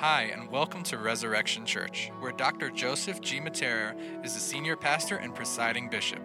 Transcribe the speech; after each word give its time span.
Hi, 0.00 0.24
and 0.24 0.50
welcome 0.50 0.82
to 0.82 0.98
Resurrection 0.98 1.64
Church, 1.64 2.10
where 2.20 2.30
Dr. 2.30 2.68
Joseph 2.68 3.22
G. 3.22 3.40
Mattera 3.40 3.96
is 4.22 4.34
the 4.34 4.40
senior 4.40 4.76
pastor 4.76 5.16
and 5.16 5.34
presiding 5.34 5.88
bishop. 5.88 6.20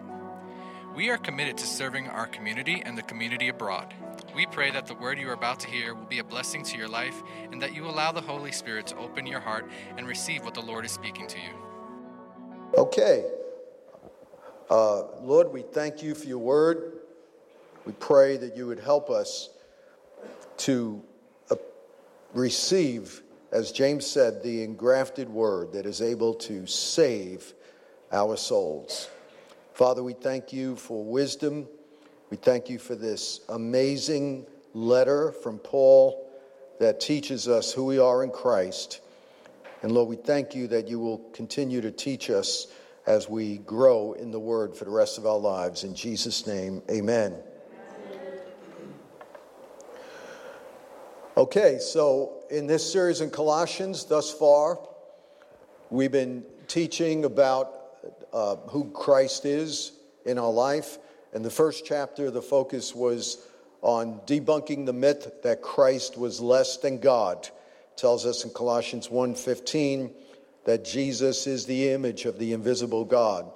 We 0.94 1.08
are 1.08 1.16
committed 1.16 1.56
to 1.56 1.66
serving 1.66 2.06
our 2.08 2.26
community 2.26 2.82
and 2.84 2.98
the 2.98 3.02
community 3.02 3.48
abroad. 3.48 3.94
We 4.36 4.44
pray 4.44 4.70
that 4.72 4.86
the 4.86 4.94
word 4.94 5.18
you 5.18 5.26
are 5.30 5.32
about 5.32 5.58
to 5.60 5.68
hear 5.68 5.94
will 5.94 6.04
be 6.04 6.18
a 6.18 6.24
blessing 6.24 6.62
to 6.64 6.76
your 6.76 6.86
life 6.86 7.22
and 7.50 7.62
that 7.62 7.74
you 7.74 7.86
allow 7.86 8.12
the 8.12 8.20
Holy 8.20 8.52
Spirit 8.52 8.86
to 8.88 8.98
open 8.98 9.26
your 9.26 9.40
heart 9.40 9.66
and 9.96 10.06
receive 10.06 10.44
what 10.44 10.52
the 10.52 10.60
Lord 10.60 10.84
is 10.84 10.92
speaking 10.92 11.26
to 11.28 11.38
you. 11.38 12.74
Okay. 12.76 13.24
Uh, 14.68 15.04
Lord, 15.22 15.50
we 15.50 15.62
thank 15.62 16.02
you 16.02 16.14
for 16.14 16.26
your 16.26 16.40
word. 16.40 17.00
We 17.86 17.94
pray 17.94 18.36
that 18.36 18.54
you 18.54 18.66
would 18.66 18.80
help 18.80 19.08
us 19.08 19.48
to 20.58 21.02
uh, 21.50 21.56
receive 22.34 23.21
as 23.52 23.70
James 23.70 24.06
said, 24.06 24.42
the 24.42 24.64
engrafted 24.64 25.28
word 25.28 25.72
that 25.72 25.84
is 25.84 26.00
able 26.00 26.32
to 26.34 26.66
save 26.66 27.52
our 28.10 28.36
souls. 28.36 29.10
Father, 29.74 30.02
we 30.02 30.14
thank 30.14 30.52
you 30.52 30.74
for 30.76 31.04
wisdom. 31.04 31.68
We 32.30 32.38
thank 32.38 32.70
you 32.70 32.78
for 32.78 32.94
this 32.94 33.40
amazing 33.50 34.46
letter 34.72 35.32
from 35.32 35.58
Paul 35.58 36.30
that 36.80 36.98
teaches 36.98 37.46
us 37.46 37.72
who 37.72 37.84
we 37.84 37.98
are 37.98 38.24
in 38.24 38.30
Christ. 38.30 39.00
And 39.82 39.92
Lord, 39.92 40.08
we 40.08 40.16
thank 40.16 40.54
you 40.54 40.66
that 40.68 40.88
you 40.88 40.98
will 40.98 41.18
continue 41.32 41.80
to 41.82 41.90
teach 41.90 42.30
us 42.30 42.68
as 43.06 43.28
we 43.28 43.58
grow 43.58 44.12
in 44.12 44.30
the 44.30 44.40
word 44.40 44.74
for 44.74 44.84
the 44.84 44.90
rest 44.90 45.18
of 45.18 45.26
our 45.26 45.38
lives. 45.38 45.84
In 45.84 45.94
Jesus' 45.94 46.46
name, 46.46 46.82
amen. 46.90 47.34
Okay, 51.42 51.80
so 51.80 52.44
in 52.50 52.68
this 52.68 52.92
series 52.92 53.20
in 53.20 53.28
Colossians 53.28 54.04
thus 54.04 54.30
far, 54.32 54.78
we've 55.90 56.12
been 56.12 56.44
teaching 56.68 57.24
about 57.24 57.74
uh, 58.32 58.54
who 58.68 58.88
Christ 58.92 59.44
is 59.44 59.90
in 60.24 60.38
our 60.38 60.52
life. 60.52 60.98
In 61.34 61.42
the 61.42 61.50
first 61.50 61.84
chapter, 61.84 62.30
the 62.30 62.40
focus 62.40 62.94
was 62.94 63.38
on 63.80 64.20
debunking 64.24 64.86
the 64.86 64.92
myth 64.92 65.32
that 65.42 65.62
Christ 65.62 66.16
was 66.16 66.40
less 66.40 66.76
than 66.76 67.00
God. 67.00 67.38
It 67.46 67.96
tells 67.96 68.24
us 68.24 68.44
in 68.44 68.50
Colossians 68.50 69.08
1:15 69.08 70.12
that 70.62 70.84
Jesus 70.84 71.48
is 71.48 71.66
the 71.66 71.88
image 71.88 72.24
of 72.24 72.38
the 72.38 72.52
invisible 72.52 73.04
God. 73.04 73.50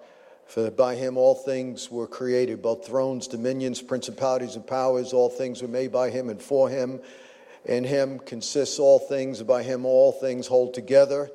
For 0.46 0.72
by 0.72 0.96
him 0.96 1.16
all 1.16 1.36
things 1.36 1.88
were 1.88 2.08
created, 2.08 2.62
both 2.62 2.84
thrones, 2.84 3.28
dominions, 3.28 3.80
principalities, 3.80 4.56
and 4.56 4.66
powers, 4.66 5.12
all 5.12 5.30
things 5.30 5.62
were 5.62 5.68
made 5.68 5.92
by 5.92 6.10
him 6.10 6.30
and 6.30 6.42
for 6.42 6.68
him 6.68 6.98
in 7.66 7.82
him 7.82 8.20
consists 8.20 8.78
all 8.78 8.98
things, 8.98 9.42
by 9.42 9.62
him 9.62 9.84
all 9.84 10.12
things 10.12 10.46
hold 10.46 10.72
together. 10.72 11.30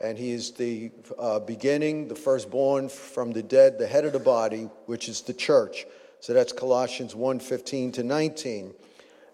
And 0.00 0.16
he 0.16 0.30
is 0.32 0.52
the 0.52 0.92
uh, 1.18 1.40
beginning, 1.40 2.08
the 2.08 2.14
firstborn 2.14 2.88
from 2.88 3.32
the 3.32 3.42
dead, 3.42 3.78
the 3.78 3.86
head 3.86 4.04
of 4.04 4.12
the 4.12 4.18
body, 4.18 4.70
which 4.86 5.08
is 5.08 5.22
the 5.22 5.34
church. 5.34 5.86
So 6.20 6.32
that's 6.32 6.52
Colossians 6.52 7.14
1 7.14 7.40
15 7.40 7.92
to 7.92 8.02
19. 8.02 8.74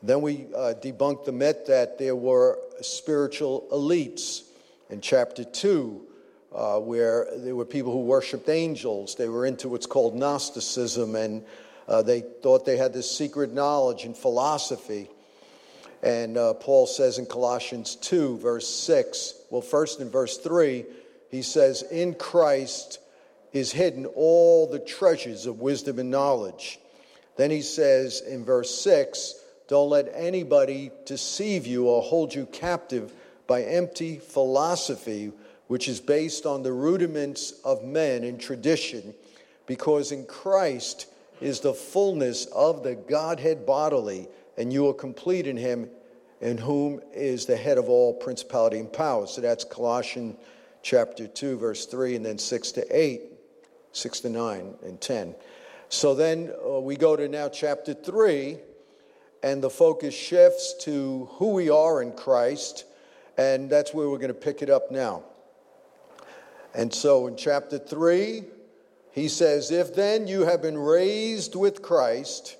Then 0.02 0.22
we 0.22 0.46
uh, 0.56 0.74
debunked 0.80 1.26
the 1.26 1.32
myth 1.32 1.66
that 1.66 1.98
there 1.98 2.16
were 2.16 2.58
spiritual 2.80 3.68
elites 3.70 4.42
in 4.88 5.00
chapter 5.02 5.44
2, 5.44 6.06
uh, 6.54 6.78
where 6.78 7.26
there 7.36 7.54
were 7.54 7.66
people 7.66 7.92
who 7.92 8.00
worshiped 8.00 8.48
angels. 8.48 9.14
They 9.14 9.28
were 9.28 9.44
into 9.44 9.68
what's 9.68 9.86
called 9.86 10.14
Gnosticism, 10.14 11.14
and 11.16 11.44
uh, 11.86 12.00
they 12.02 12.20
thought 12.20 12.64
they 12.64 12.78
had 12.78 12.94
this 12.94 13.10
secret 13.10 13.52
knowledge 13.52 14.04
and 14.04 14.16
philosophy. 14.16 15.10
And 16.02 16.38
uh, 16.38 16.54
Paul 16.54 16.86
says 16.86 17.18
in 17.18 17.26
Colossians 17.26 17.96
2, 17.96 18.38
verse 18.38 18.68
6, 18.68 19.34
well, 19.50 19.60
first 19.60 20.00
in 20.00 20.10
verse 20.10 20.38
3, 20.38 20.84
he 21.30 21.42
says, 21.42 21.82
In 21.82 22.14
Christ 22.14 23.00
is 23.52 23.72
hidden 23.72 24.06
all 24.06 24.66
the 24.66 24.78
treasures 24.78 25.46
of 25.46 25.60
wisdom 25.60 25.98
and 25.98 26.10
knowledge. 26.10 26.80
Then 27.36 27.50
he 27.50 27.62
says 27.62 28.22
in 28.22 28.44
verse 28.44 28.74
6, 28.80 29.34
Don't 29.68 29.90
let 29.90 30.10
anybody 30.14 30.90
deceive 31.04 31.66
you 31.66 31.86
or 31.86 32.02
hold 32.02 32.34
you 32.34 32.46
captive 32.46 33.12
by 33.46 33.62
empty 33.62 34.18
philosophy, 34.18 35.32
which 35.66 35.88
is 35.88 36.00
based 36.00 36.46
on 36.46 36.62
the 36.62 36.72
rudiments 36.72 37.52
of 37.64 37.84
men 37.84 38.24
and 38.24 38.40
tradition, 38.40 39.14
because 39.66 40.12
in 40.12 40.24
Christ 40.24 41.06
is 41.40 41.60
the 41.60 41.74
fullness 41.74 42.46
of 42.46 42.82
the 42.82 42.94
Godhead 42.94 43.66
bodily 43.66 44.28
and 44.60 44.70
you 44.72 44.86
are 44.88 44.94
complete 44.94 45.46
in 45.46 45.56
him, 45.56 45.88
in 46.40 46.58
whom 46.58 47.00
is 47.12 47.46
the 47.46 47.56
head 47.56 47.78
of 47.78 47.88
all 47.88 48.14
principality 48.14 48.78
and 48.78 48.92
power. 48.92 49.26
So 49.26 49.40
that's 49.40 49.64
Colossians 49.64 50.36
chapter 50.82 51.26
2, 51.26 51.58
verse 51.58 51.86
3, 51.86 52.16
and 52.16 52.24
then 52.24 52.38
6 52.38 52.72
to 52.72 52.86
8, 52.98 53.22
6 53.92 54.20
to 54.20 54.28
9, 54.30 54.74
and 54.82 55.00
10. 55.00 55.34
So 55.88 56.14
then 56.14 56.52
uh, 56.64 56.80
we 56.80 56.96
go 56.96 57.16
to 57.16 57.28
now 57.28 57.48
chapter 57.48 57.92
3, 57.92 58.58
and 59.42 59.62
the 59.62 59.70
focus 59.70 60.14
shifts 60.14 60.74
to 60.84 61.28
who 61.32 61.52
we 61.52 61.68
are 61.68 62.02
in 62.02 62.12
Christ, 62.12 62.84
and 63.36 63.68
that's 63.68 63.92
where 63.92 64.08
we're 64.08 64.18
going 64.18 64.28
to 64.28 64.34
pick 64.34 64.62
it 64.62 64.70
up 64.70 64.90
now. 64.90 65.24
And 66.74 66.92
so 66.94 67.26
in 67.26 67.36
chapter 67.36 67.78
3, 67.78 68.44
he 69.12 69.28
says, 69.28 69.70
If 69.70 69.94
then 69.94 70.26
you 70.26 70.42
have 70.42 70.62
been 70.62 70.78
raised 70.78 71.56
with 71.56 71.82
Christ, 71.82 72.56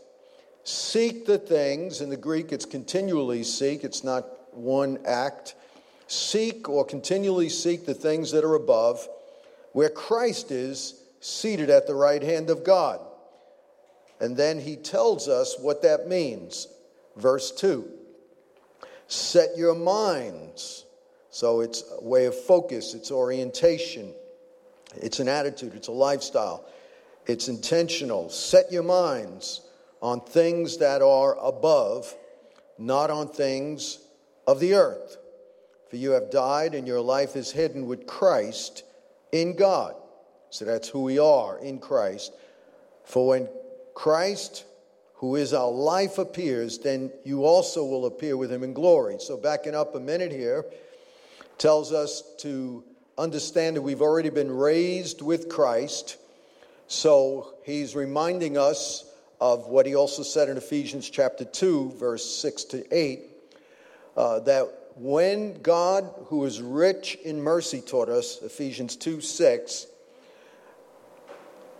Seek 0.70 1.26
the 1.26 1.36
things, 1.36 2.00
in 2.00 2.10
the 2.10 2.16
Greek 2.16 2.52
it's 2.52 2.64
continually 2.64 3.42
seek, 3.42 3.82
it's 3.82 4.04
not 4.04 4.54
one 4.54 5.00
act. 5.04 5.56
Seek 6.06 6.68
or 6.68 6.84
continually 6.84 7.48
seek 7.48 7.86
the 7.86 7.94
things 7.94 8.30
that 8.30 8.44
are 8.44 8.54
above, 8.54 9.08
where 9.72 9.88
Christ 9.88 10.52
is 10.52 11.02
seated 11.18 11.70
at 11.70 11.88
the 11.88 11.94
right 11.96 12.22
hand 12.22 12.50
of 12.50 12.62
God. 12.62 13.00
And 14.20 14.36
then 14.36 14.60
he 14.60 14.76
tells 14.76 15.28
us 15.28 15.56
what 15.58 15.82
that 15.82 16.06
means. 16.06 16.68
Verse 17.16 17.50
2 17.50 17.90
Set 19.08 19.56
your 19.56 19.74
minds. 19.74 20.84
So 21.30 21.62
it's 21.62 21.82
a 22.00 22.04
way 22.04 22.26
of 22.26 22.34
focus, 22.44 22.94
it's 22.94 23.10
orientation, 23.10 24.14
it's 24.96 25.18
an 25.18 25.26
attitude, 25.26 25.74
it's 25.74 25.88
a 25.88 25.92
lifestyle, 25.92 26.64
it's 27.26 27.48
intentional. 27.48 28.30
Set 28.30 28.70
your 28.70 28.84
minds 28.84 29.62
on 30.00 30.20
things 30.20 30.78
that 30.78 31.02
are 31.02 31.36
above, 31.38 32.14
not 32.78 33.10
on 33.10 33.28
things 33.28 33.98
of 34.46 34.60
the 34.60 34.74
earth. 34.74 35.16
For 35.90 35.96
you 35.96 36.12
have 36.12 36.30
died, 36.30 36.74
and 36.74 36.86
your 36.86 37.00
life 37.00 37.36
is 37.36 37.50
hidden 37.50 37.86
with 37.86 38.06
Christ 38.06 38.84
in 39.32 39.56
God. 39.56 39.94
So 40.50 40.64
that's 40.64 40.88
who 40.88 41.02
we 41.02 41.18
are 41.18 41.58
in 41.58 41.78
Christ. 41.78 42.32
For 43.04 43.26
when 43.28 43.48
Christ, 43.94 44.64
who 45.14 45.36
is 45.36 45.52
our 45.52 45.70
life, 45.70 46.18
appears, 46.18 46.78
then 46.78 47.10
you 47.24 47.44
also 47.44 47.84
will 47.84 48.06
appear 48.06 48.36
with 48.36 48.52
him 48.52 48.62
in 48.62 48.72
glory. 48.72 49.16
So, 49.18 49.36
backing 49.36 49.74
up 49.74 49.94
a 49.94 50.00
minute 50.00 50.32
here, 50.32 50.64
tells 51.58 51.92
us 51.92 52.22
to 52.38 52.84
understand 53.18 53.76
that 53.76 53.82
we've 53.82 54.00
already 54.00 54.30
been 54.30 54.50
raised 54.50 55.22
with 55.22 55.48
Christ. 55.48 56.16
So, 56.86 57.54
he's 57.64 57.94
reminding 57.94 58.56
us 58.56 59.09
of 59.40 59.66
what 59.68 59.86
he 59.86 59.94
also 59.94 60.22
said 60.22 60.48
in 60.48 60.56
Ephesians 60.56 61.08
chapter 61.08 61.44
2, 61.44 61.92
verse 61.92 62.24
6 62.24 62.64
to 62.64 62.94
8, 62.94 63.20
uh, 64.16 64.40
that 64.40 64.68
when 64.96 65.60
God, 65.62 66.12
who 66.26 66.44
is 66.44 66.60
rich 66.60 67.16
in 67.24 67.40
mercy, 67.40 67.80
taught 67.80 68.08
us, 68.08 68.42
Ephesians 68.42 68.96
2 68.96 69.20
6, 69.20 69.86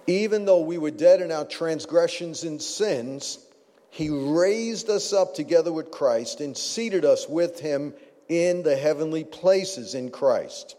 even 0.06 0.44
though 0.44 0.62
we 0.62 0.78
were 0.78 0.90
dead 0.90 1.20
in 1.20 1.30
our 1.30 1.44
transgressions 1.44 2.44
and 2.44 2.60
sins, 2.60 3.46
he 3.90 4.08
raised 4.08 4.88
us 4.88 5.12
up 5.12 5.34
together 5.34 5.72
with 5.72 5.90
Christ 5.90 6.40
and 6.40 6.56
seated 6.56 7.04
us 7.04 7.28
with 7.28 7.60
him 7.60 7.92
in 8.28 8.62
the 8.62 8.76
heavenly 8.76 9.24
places 9.24 9.94
in 9.94 10.10
Christ. 10.10 10.76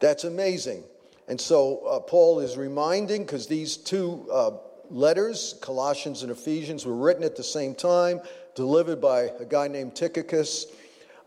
That's 0.00 0.24
amazing. 0.24 0.84
And 1.28 1.40
so 1.40 1.78
uh, 1.86 2.00
Paul 2.00 2.40
is 2.40 2.56
reminding, 2.56 3.22
because 3.24 3.46
these 3.46 3.76
two 3.76 4.26
uh, 4.32 4.52
letters, 4.92 5.54
Colossians 5.60 6.22
and 6.22 6.30
Ephesians, 6.30 6.84
were 6.86 6.94
written 6.94 7.24
at 7.24 7.34
the 7.34 7.42
same 7.42 7.74
time, 7.74 8.20
delivered 8.54 9.00
by 9.00 9.30
a 9.40 9.44
guy 9.44 9.66
named 9.66 9.96
Tychicus. 9.96 10.66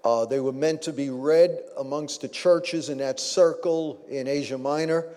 Uh, 0.04 0.26
they 0.26 0.40
were 0.40 0.52
meant 0.52 0.84
to 0.84 0.94
be 0.94 1.10
read 1.10 1.60
amongst 1.78 2.22
the 2.22 2.28
churches 2.28 2.90
in 2.90 3.00
that 3.00 3.20
circle 3.20 4.06
in 4.08 4.28
Asia 4.28 4.58
Minor. 4.58 5.08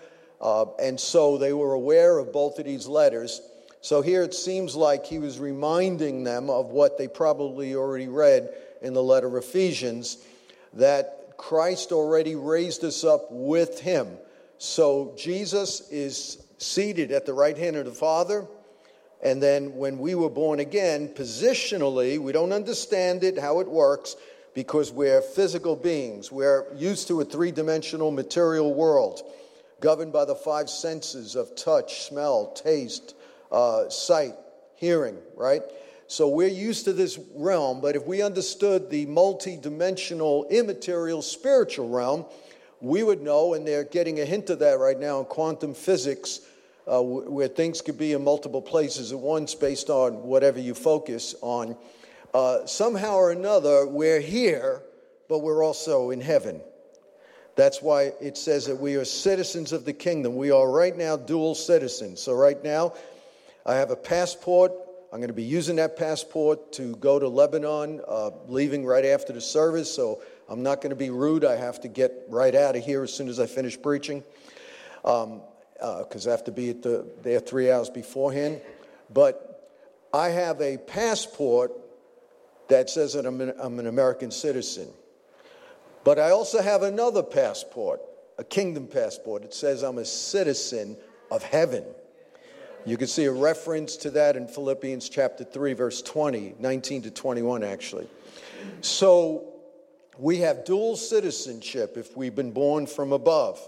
Uh, 0.41 0.65
and 0.81 0.99
so 0.99 1.37
they 1.37 1.53
were 1.53 1.73
aware 1.73 2.17
of 2.17 2.33
both 2.33 2.57
of 2.57 2.65
these 2.65 2.87
letters. 2.87 3.41
So 3.81 4.01
here 4.01 4.23
it 4.23 4.33
seems 4.33 4.75
like 4.75 5.05
he 5.05 5.19
was 5.19 5.39
reminding 5.39 6.23
them 6.23 6.49
of 6.49 6.67
what 6.67 6.97
they 6.97 7.07
probably 7.07 7.75
already 7.75 8.07
read 8.07 8.49
in 8.81 8.93
the 8.93 9.03
letter 9.03 9.27
of 9.27 9.35
Ephesians 9.35 10.17
that 10.73 11.37
Christ 11.37 11.91
already 11.91 12.35
raised 12.35 12.83
us 12.83 13.03
up 13.03 13.27
with 13.29 13.79
him. 13.79 14.07
So 14.57 15.13
Jesus 15.17 15.89
is 15.89 16.43
seated 16.59 17.11
at 17.11 17.25
the 17.25 17.33
right 17.33 17.57
hand 17.57 17.75
of 17.77 17.85
the 17.85 17.91
Father. 17.91 18.45
And 19.21 19.41
then 19.41 19.75
when 19.75 19.97
we 19.97 20.15
were 20.15 20.29
born 20.29 20.59
again, 20.59 21.09
positionally, 21.09 22.19
we 22.19 22.31
don't 22.31 22.53
understand 22.53 23.23
it, 23.23 23.37
how 23.37 23.59
it 23.59 23.67
works, 23.67 24.15
because 24.53 24.91
we're 24.91 25.21
physical 25.21 25.75
beings. 25.75 26.31
We're 26.31 26.65
used 26.75 27.07
to 27.07 27.21
a 27.21 27.25
three 27.25 27.51
dimensional 27.51 28.11
material 28.11 28.73
world 28.73 29.21
governed 29.79 30.11
by 30.11 30.25
the 30.25 30.35
five 30.35 30.69
senses 30.69 31.35
of 31.35 31.55
touch, 31.55 32.03
smell, 32.03 32.51
taste, 32.53 33.15
uh, 33.51 33.89
sight, 33.89 34.33
hearing, 34.75 35.17
right? 35.35 35.63
So 36.07 36.27
we're 36.27 36.47
used 36.47 36.85
to 36.85 36.93
this 36.93 37.19
realm, 37.35 37.81
but 37.81 37.95
if 37.95 38.05
we 38.05 38.21
understood 38.21 38.89
the 38.89 39.05
multi-dimensional, 39.05 40.47
immaterial, 40.49 41.21
spiritual 41.21 41.89
realm, 41.89 42.25
we 42.81 43.03
would 43.03 43.21
know, 43.21 43.53
and 43.53 43.67
they're 43.67 43.83
getting 43.83 44.19
a 44.19 44.25
hint 44.25 44.49
of 44.49 44.59
that 44.59 44.79
right 44.79 44.99
now 44.99 45.19
in 45.19 45.25
quantum 45.25 45.73
physics, 45.73 46.41
uh, 46.89 47.01
where 47.01 47.47
things 47.47 47.81
could 47.81 47.97
be 47.97 48.13
in 48.13 48.23
multiple 48.23 48.61
places 48.61 49.11
at 49.11 49.19
once 49.19 49.53
based 49.53 49.89
on 49.89 50.23
whatever 50.23 50.59
you 50.59 50.73
focus 50.73 51.35
on. 51.41 51.77
Uh, 52.33 52.65
somehow 52.65 53.15
or 53.15 53.31
another, 53.31 53.87
we're 53.87 54.19
here, 54.19 54.81
but 55.27 55.39
we're 55.39 55.63
also 55.63 56.09
in 56.09 56.19
heaven. 56.19 56.61
That's 57.55 57.81
why 57.81 58.13
it 58.21 58.37
says 58.37 58.65
that 58.67 58.75
we 58.75 58.95
are 58.95 59.05
citizens 59.05 59.71
of 59.71 59.85
the 59.85 59.93
kingdom. 59.93 60.35
We 60.35 60.49
are 60.49 60.69
right 60.69 60.95
now 60.95 61.15
dual 61.15 61.55
citizens. 61.55 62.21
So, 62.21 62.33
right 62.33 62.61
now, 62.63 62.93
I 63.65 63.75
have 63.75 63.91
a 63.91 63.95
passport. 63.95 64.71
I'm 65.11 65.19
going 65.19 65.27
to 65.27 65.33
be 65.33 65.43
using 65.43 65.75
that 65.75 65.97
passport 65.97 66.71
to 66.73 66.95
go 66.97 67.19
to 67.19 67.27
Lebanon, 67.27 68.01
uh, 68.07 68.31
leaving 68.47 68.85
right 68.85 69.05
after 69.05 69.33
the 69.33 69.41
service. 69.41 69.93
So, 69.93 70.21
I'm 70.47 70.63
not 70.63 70.81
going 70.81 70.91
to 70.91 70.95
be 70.95 71.09
rude. 71.09 71.43
I 71.43 71.57
have 71.57 71.81
to 71.81 71.87
get 71.87 72.13
right 72.29 72.55
out 72.55 72.75
of 72.75 72.83
here 72.83 73.03
as 73.03 73.13
soon 73.13 73.27
as 73.27 73.39
I 73.39 73.45
finish 73.45 73.79
preaching 73.79 74.23
because 75.79 76.27
uh, 76.27 76.29
I 76.29 76.31
have 76.31 76.43
to 76.45 76.51
be 76.51 76.71
at 76.71 76.81
the, 76.81 77.05
there 77.23 77.39
three 77.39 77.71
hours 77.71 77.89
beforehand. 77.89 78.61
But 79.09 79.71
I 80.13 80.29
have 80.29 80.61
a 80.61 80.77
passport 80.77 81.71
that 82.67 82.89
says 82.89 83.13
that 83.13 83.25
I'm 83.25 83.41
an, 83.41 83.53
I'm 83.57 83.79
an 83.79 83.87
American 83.87 84.31
citizen. 84.31 84.89
But 86.03 86.19
I 86.19 86.31
also 86.31 86.61
have 86.61 86.83
another 86.83 87.23
passport, 87.23 88.01
a 88.37 88.43
kingdom 88.43 88.87
passport. 88.87 89.43
It 89.43 89.53
says 89.53 89.83
I'm 89.83 89.97
a 89.97 90.05
citizen 90.05 90.97
of 91.31 91.43
heaven. 91.43 91.83
You 92.85 92.97
can 92.97 93.07
see 93.07 93.25
a 93.25 93.31
reference 93.31 93.97
to 93.97 94.11
that 94.11 94.35
in 94.35 94.47
Philippians 94.47 95.09
chapter 95.09 95.43
3, 95.43 95.73
verse 95.73 96.01
20, 96.01 96.55
19 96.59 97.01
to 97.03 97.11
21, 97.11 97.63
actually. 97.63 98.07
So 98.81 99.53
we 100.17 100.37
have 100.37 100.65
dual 100.65 100.95
citizenship 100.95 101.97
if 101.97 102.15
we've 102.15 102.35
been 102.35 102.51
born 102.51 102.87
from 102.87 103.11
above. 103.11 103.59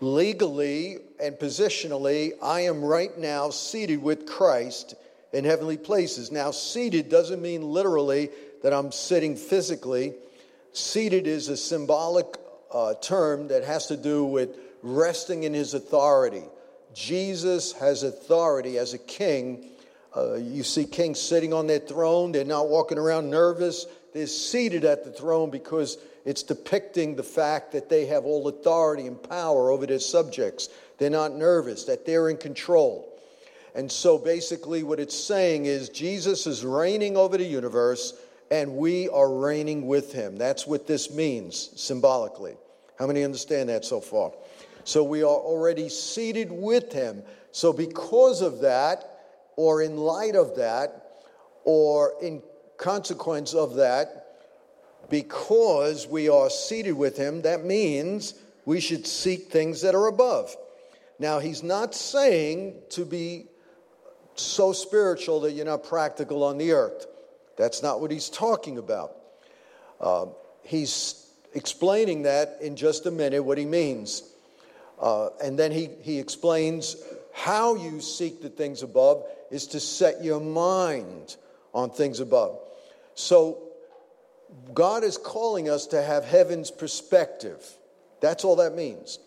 Legally 0.00 0.98
and 1.22 1.36
positionally, 1.36 2.32
I 2.42 2.62
am 2.62 2.82
right 2.82 3.16
now 3.18 3.50
seated 3.50 4.02
with 4.02 4.26
Christ 4.26 4.94
in 5.32 5.44
heavenly 5.44 5.76
places. 5.76 6.32
Now, 6.32 6.50
seated 6.50 7.08
doesn't 7.08 7.42
mean 7.42 7.62
literally 7.62 8.30
that 8.62 8.72
I'm 8.72 8.92
sitting 8.92 9.36
physically. 9.36 10.14
Seated 10.72 11.26
is 11.26 11.48
a 11.48 11.56
symbolic 11.56 12.26
uh, 12.72 12.94
term 12.94 13.48
that 13.48 13.64
has 13.64 13.86
to 13.86 13.96
do 13.96 14.24
with 14.24 14.56
resting 14.82 15.42
in 15.42 15.52
his 15.52 15.74
authority. 15.74 16.44
Jesus 16.94 17.72
has 17.72 18.02
authority 18.02 18.78
as 18.78 18.94
a 18.94 18.98
king. 18.98 19.66
Uh, 20.16 20.34
you 20.34 20.62
see 20.62 20.84
kings 20.84 21.20
sitting 21.20 21.52
on 21.52 21.66
their 21.66 21.78
throne, 21.78 22.32
they're 22.32 22.44
not 22.44 22.68
walking 22.68 22.98
around 22.98 23.30
nervous. 23.30 23.86
They're 24.12 24.26
seated 24.26 24.84
at 24.84 25.04
the 25.04 25.12
throne 25.12 25.50
because 25.50 25.98
it's 26.24 26.42
depicting 26.42 27.16
the 27.16 27.22
fact 27.22 27.72
that 27.72 27.88
they 27.88 28.06
have 28.06 28.24
all 28.24 28.48
authority 28.48 29.06
and 29.06 29.22
power 29.22 29.70
over 29.70 29.86
their 29.86 29.98
subjects. 29.98 30.68
They're 30.98 31.10
not 31.10 31.34
nervous, 31.34 31.84
that 31.84 32.04
they're 32.04 32.28
in 32.28 32.36
control. 32.36 33.06
And 33.74 33.90
so 33.90 34.18
basically, 34.18 34.82
what 34.82 35.00
it's 35.00 35.16
saying 35.16 35.66
is 35.66 35.88
Jesus 35.88 36.46
is 36.46 36.64
reigning 36.64 37.16
over 37.16 37.38
the 37.38 37.44
universe 37.44 38.14
and 38.50 38.76
we 38.76 39.08
are 39.08 39.32
reigning 39.32 39.86
with 39.86 40.12
him. 40.12 40.36
That's 40.36 40.66
what 40.66 40.86
this 40.86 41.12
means 41.12 41.70
symbolically. 41.80 42.56
How 42.98 43.06
many 43.06 43.22
understand 43.22 43.68
that 43.68 43.84
so 43.84 44.00
far? 44.00 44.32
So 44.84 45.04
we 45.04 45.22
are 45.22 45.26
already 45.26 45.88
seated 45.88 46.50
with 46.50 46.92
him. 46.92 47.22
So, 47.52 47.72
because 47.72 48.42
of 48.42 48.60
that, 48.60 49.20
or 49.56 49.82
in 49.82 49.96
light 49.96 50.34
of 50.34 50.56
that, 50.56 51.22
or 51.64 52.14
in 52.22 52.42
consequence 52.80 53.54
of 53.54 53.76
that, 53.76 54.16
because 55.10 56.06
we 56.06 56.28
are 56.28 56.48
seated 56.48 56.92
with 56.92 57.16
him, 57.16 57.42
that 57.42 57.64
means 57.64 58.34
we 58.64 58.80
should 58.80 59.06
seek 59.06 59.50
things 59.50 59.82
that 59.82 59.94
are 59.94 60.06
above. 60.06 60.56
Now, 61.18 61.38
he's 61.38 61.62
not 61.62 61.94
saying 61.94 62.74
to 62.90 63.04
be 63.04 63.46
so 64.34 64.72
spiritual 64.72 65.40
that 65.40 65.52
you're 65.52 65.66
not 65.66 65.84
practical 65.84 66.42
on 66.42 66.56
the 66.56 66.72
earth. 66.72 67.06
That's 67.56 67.82
not 67.82 68.00
what 68.00 68.10
he's 68.10 68.30
talking 68.30 68.78
about. 68.78 69.16
Uh, 70.00 70.26
he's 70.62 71.26
explaining 71.52 72.22
that 72.22 72.56
in 72.62 72.76
just 72.76 73.04
a 73.04 73.10
minute, 73.10 73.44
what 73.44 73.58
he 73.58 73.66
means. 73.66 74.22
Uh, 74.98 75.28
and 75.42 75.58
then 75.58 75.72
he, 75.72 75.90
he 76.00 76.18
explains 76.18 76.96
how 77.34 77.74
you 77.74 78.00
seek 78.00 78.40
the 78.40 78.48
things 78.48 78.82
above 78.82 79.24
is 79.50 79.66
to 79.66 79.80
set 79.80 80.24
your 80.24 80.40
mind 80.40 81.36
on 81.74 81.90
things 81.90 82.20
above. 82.20 82.58
So, 83.20 83.58
God 84.74 85.04
is 85.04 85.16
calling 85.16 85.68
us 85.68 85.86
to 85.88 86.02
have 86.02 86.24
heaven's 86.24 86.70
perspective. 86.70 87.64
That's 88.20 88.44
all 88.44 88.56
that 88.56 88.74
means. 88.74 89.18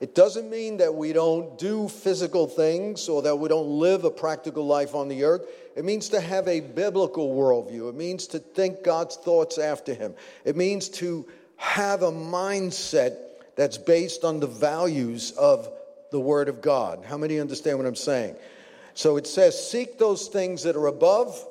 It 0.00 0.14
doesn't 0.14 0.48
mean 0.48 0.78
that 0.78 0.94
we 0.94 1.12
don't 1.12 1.58
do 1.58 1.86
physical 1.86 2.46
things 2.46 3.08
or 3.08 3.20
that 3.22 3.36
we 3.36 3.50
don't 3.50 3.68
live 3.68 4.04
a 4.04 4.10
practical 4.10 4.66
life 4.66 4.94
on 4.94 5.08
the 5.08 5.24
earth. 5.24 5.46
It 5.76 5.84
means 5.84 6.08
to 6.10 6.20
have 6.20 6.48
a 6.48 6.60
biblical 6.60 7.34
worldview. 7.34 7.90
It 7.90 7.94
means 7.94 8.26
to 8.28 8.38
think 8.38 8.82
God's 8.82 9.16
thoughts 9.16 9.58
after 9.58 9.92
Him. 9.92 10.14
It 10.44 10.56
means 10.56 10.88
to 10.90 11.28
have 11.56 12.02
a 12.02 12.10
mindset 12.10 13.18
that's 13.56 13.76
based 13.76 14.24
on 14.24 14.40
the 14.40 14.46
values 14.46 15.32
of 15.32 15.68
the 16.10 16.20
Word 16.20 16.48
of 16.48 16.62
God. 16.62 17.04
How 17.04 17.18
many 17.18 17.38
understand 17.38 17.76
what 17.76 17.86
I'm 17.86 17.94
saying? 17.94 18.36
So 18.94 19.18
it 19.18 19.26
says, 19.26 19.70
Seek 19.70 19.98
those 19.98 20.28
things 20.28 20.62
that 20.62 20.76
are 20.76 20.86
above. 20.86 21.46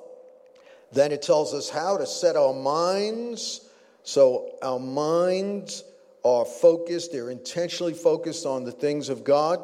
Then 0.91 1.11
it 1.11 1.21
tells 1.21 1.53
us 1.53 1.69
how 1.69 1.97
to 1.97 2.05
set 2.05 2.35
our 2.35 2.53
minds. 2.53 3.69
So 4.03 4.55
our 4.61 4.79
minds 4.79 5.83
are 6.23 6.45
focused, 6.45 7.11
they're 7.11 7.29
intentionally 7.29 7.93
focused 7.93 8.45
on 8.45 8.63
the 8.63 8.71
things 8.71 9.09
of 9.09 9.23
God. 9.23 9.63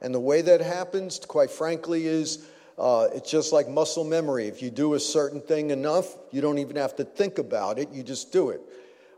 And 0.00 0.14
the 0.14 0.20
way 0.20 0.40
that 0.42 0.60
happens, 0.60 1.18
quite 1.18 1.50
frankly, 1.50 2.06
is 2.06 2.46
uh, 2.78 3.08
it's 3.14 3.30
just 3.30 3.52
like 3.52 3.68
muscle 3.68 4.04
memory. 4.04 4.48
If 4.48 4.62
you 4.62 4.70
do 4.70 4.94
a 4.94 5.00
certain 5.00 5.42
thing 5.42 5.70
enough, 5.70 6.16
you 6.30 6.40
don't 6.40 6.58
even 6.58 6.76
have 6.76 6.96
to 6.96 7.04
think 7.04 7.38
about 7.38 7.78
it, 7.78 7.90
you 7.92 8.02
just 8.02 8.32
do 8.32 8.50
it. 8.50 8.60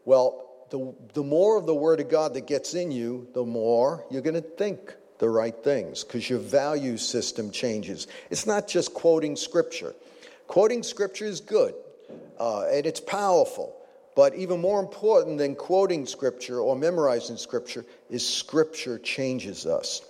Well, 0.05 0.49
the, 0.71 0.95
the 1.13 1.23
more 1.23 1.57
of 1.57 1.67
the 1.67 1.75
Word 1.75 2.01
of 2.01 2.09
God 2.09 2.35
that 2.35 2.47
gets 2.47 2.75
in 2.75 2.91
you, 2.91 3.29
the 3.35 3.45
more 3.45 4.05
you're 4.11 4.23
going 4.23 4.35
to 4.35 4.41
think 4.41 4.95
the 5.19 5.29
right 5.29 5.55
things 5.63 6.03
because 6.03 6.29
your 6.29 6.41
value 6.41 6.97
system 6.97 7.53
changes. 7.53 8.09
It's 8.31 8.47
not 8.47 8.67
just 8.67 8.93
quoting 8.93 9.37
Scripture. 9.37 9.95
Quoting 10.53 10.83
Scripture 10.83 11.25
is 11.25 11.41
good 11.41 11.75
uh, 12.39 12.67
and 12.71 12.85
it's 12.85 13.01
powerful. 13.01 13.75
But 14.15 14.35
even 14.35 14.61
more 14.61 14.81
important 14.81 15.39
than 15.39 15.55
quoting 15.55 16.05
Scripture 16.05 16.61
or 16.61 16.77
memorizing 16.77 17.39
Scripture 17.39 17.87
is 18.11 18.23
Scripture 18.23 18.99
changes 18.99 19.65
us, 19.65 20.03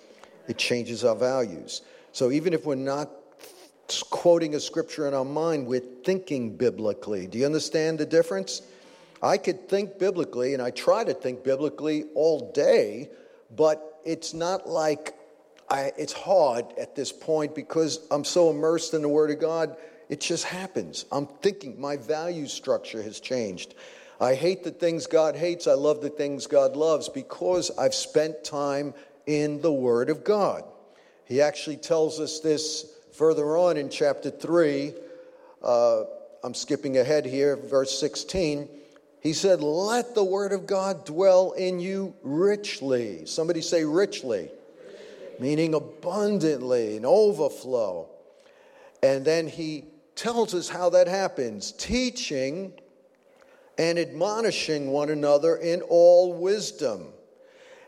it 0.49 0.59
changes 0.59 1.05
our 1.05 1.15
values. 1.15 1.83
So 2.11 2.33
even 2.33 2.55
if 2.55 2.67
we're 2.67 2.75
not 2.75 3.09
quoting 4.11 4.57
a 4.57 4.61
Scripture 4.61 5.07
in 5.07 5.15
our 5.15 5.25
mind, 5.25 5.65
we're 5.65 5.79
thinking 5.79 6.57
biblically. 6.57 7.29
Do 7.29 7.39
you 7.39 7.47
understand 7.47 8.01
the 8.01 8.07
difference? 8.07 8.63
I 9.23 9.37
could 9.37 9.69
think 9.69 9.97
biblically, 9.97 10.55
and 10.55 10.61
I 10.61 10.73
try 10.73 11.05
to 11.05 11.15
think 11.15 11.45
biblically 11.45 12.07
all 12.17 12.51
day, 12.51 13.11
but 13.55 14.01
it's 14.05 14.35
not 14.35 14.69
like 14.69 15.15
I, 15.71 15.93
it's 15.97 16.13
hard 16.13 16.65
at 16.81 16.97
this 16.97 17.13
point 17.13 17.55
because 17.55 18.05
I'm 18.11 18.25
so 18.25 18.51
immersed 18.51 18.93
in 18.93 19.03
the 19.03 19.09
Word 19.09 19.31
of 19.31 19.39
God. 19.39 19.77
It 20.13 20.21
just 20.21 20.45
happens. 20.45 21.07
I'm 21.11 21.27
thinking 21.27 21.81
my 21.81 21.97
value 21.97 22.47
structure 22.47 23.03
has 23.03 23.19
changed. 23.19 23.75
I 24.21 24.35
hate 24.35 24.63
the 24.63 24.71
things 24.71 25.07
God 25.07 25.35
hates. 25.35 25.67
I 25.67 25.73
love 25.73 26.03
the 26.03 26.11
things 26.11 26.47
God 26.47 26.77
loves 26.77 27.09
because 27.09 27.71
I've 27.79 27.95
spent 27.95 28.45
time 28.45 28.93
in 29.25 29.63
the 29.63 29.73
Word 29.73 30.11
of 30.11 30.23
God. 30.23 30.65
He 31.25 31.41
actually 31.41 31.79
tells 31.79 32.21
us 32.21 32.41
this 32.41 32.95
further 33.13 33.57
on 33.57 33.79
in 33.79 33.89
chapter 33.89 34.29
3. 34.29 34.93
Uh, 35.65 36.03
I'm 36.45 36.53
skipping 36.53 36.99
ahead 36.99 37.25
here, 37.25 37.57
verse 37.57 37.99
16. 37.99 38.69
He 39.23 39.33
said, 39.33 39.63
Let 39.63 40.15
the 40.15 40.25
word 40.25 40.53
of 40.53 40.67
God 40.67 41.07
dwell 41.07 41.53
in 41.53 41.81
you 41.81 42.13
richly. 42.23 43.25
Somebody 43.25 43.63
say 43.63 43.87
richly, 43.87 44.51
meaning 45.41 45.73
abundantly, 45.73 46.99
and 46.99 47.07
overflow. 47.07 48.11
And 49.03 49.25
then 49.25 49.49
he 49.49 49.87
tells 50.23 50.55
us 50.55 50.69
how 50.69 50.89
that 50.89 51.09
happens 51.09 51.73
teaching 51.73 52.73
and 53.77 53.99
admonishing 53.99 54.93
one 54.93 55.11
another 55.11 55.57
in 55.57 55.83
all 55.83 56.33
wisdom. 56.33 57.09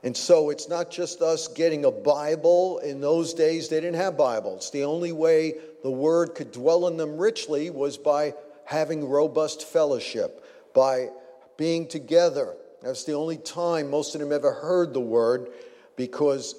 And 0.03 0.17
so 0.17 0.51
it's 0.51 0.69
not 0.69 0.91
just 0.91 1.23
us 1.23 1.47
getting 1.47 1.85
a 1.85 1.93
Bible. 1.93 2.79
In 2.79 3.01
those 3.01 3.35
days, 3.35 3.69
they 3.69 3.77
didn't 3.77 4.01
have 4.01 4.17
Bibles. 4.17 4.73
The 4.73 4.83
only 4.83 5.13
way 5.13 5.55
the 5.85 5.93
word 5.93 6.35
could 6.35 6.51
dwell 6.51 6.89
in 6.89 6.97
them 6.97 7.19
richly 7.19 7.71
was 7.71 7.97
by 7.97 8.35
having 8.65 9.09
robust 9.09 9.69
fellowship, 9.69 10.45
by 10.75 11.11
being 11.57 11.87
together. 11.87 12.57
That's 12.83 13.05
the 13.05 13.15
only 13.15 13.37
time 13.37 13.91
most 13.91 14.17
of 14.17 14.21
them 14.21 14.33
ever 14.33 14.53
heard 14.53 14.93
the 14.93 15.01
word 15.01 15.51
because 15.95 16.57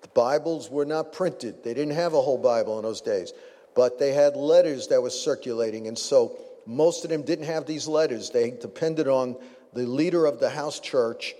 the 0.00 0.08
Bibles 0.08 0.70
were 0.70 0.86
not 0.86 1.12
printed. 1.12 1.62
They 1.62 1.74
didn't 1.74 1.96
have 1.96 2.14
a 2.14 2.22
whole 2.22 2.38
Bible 2.38 2.78
in 2.78 2.84
those 2.84 3.02
days, 3.02 3.34
but 3.78 3.96
they 3.96 4.12
had 4.12 4.34
letters 4.34 4.88
that 4.88 5.00
were 5.00 5.08
circulating. 5.08 5.86
And 5.86 5.96
so 5.96 6.36
most 6.66 7.04
of 7.04 7.10
them 7.10 7.22
didn't 7.22 7.44
have 7.44 7.64
these 7.64 7.86
letters. 7.86 8.28
They 8.28 8.50
depended 8.50 9.06
on 9.06 9.36
the 9.72 9.86
leader 9.86 10.26
of 10.26 10.40
the 10.40 10.50
house 10.50 10.80
church 10.80 11.36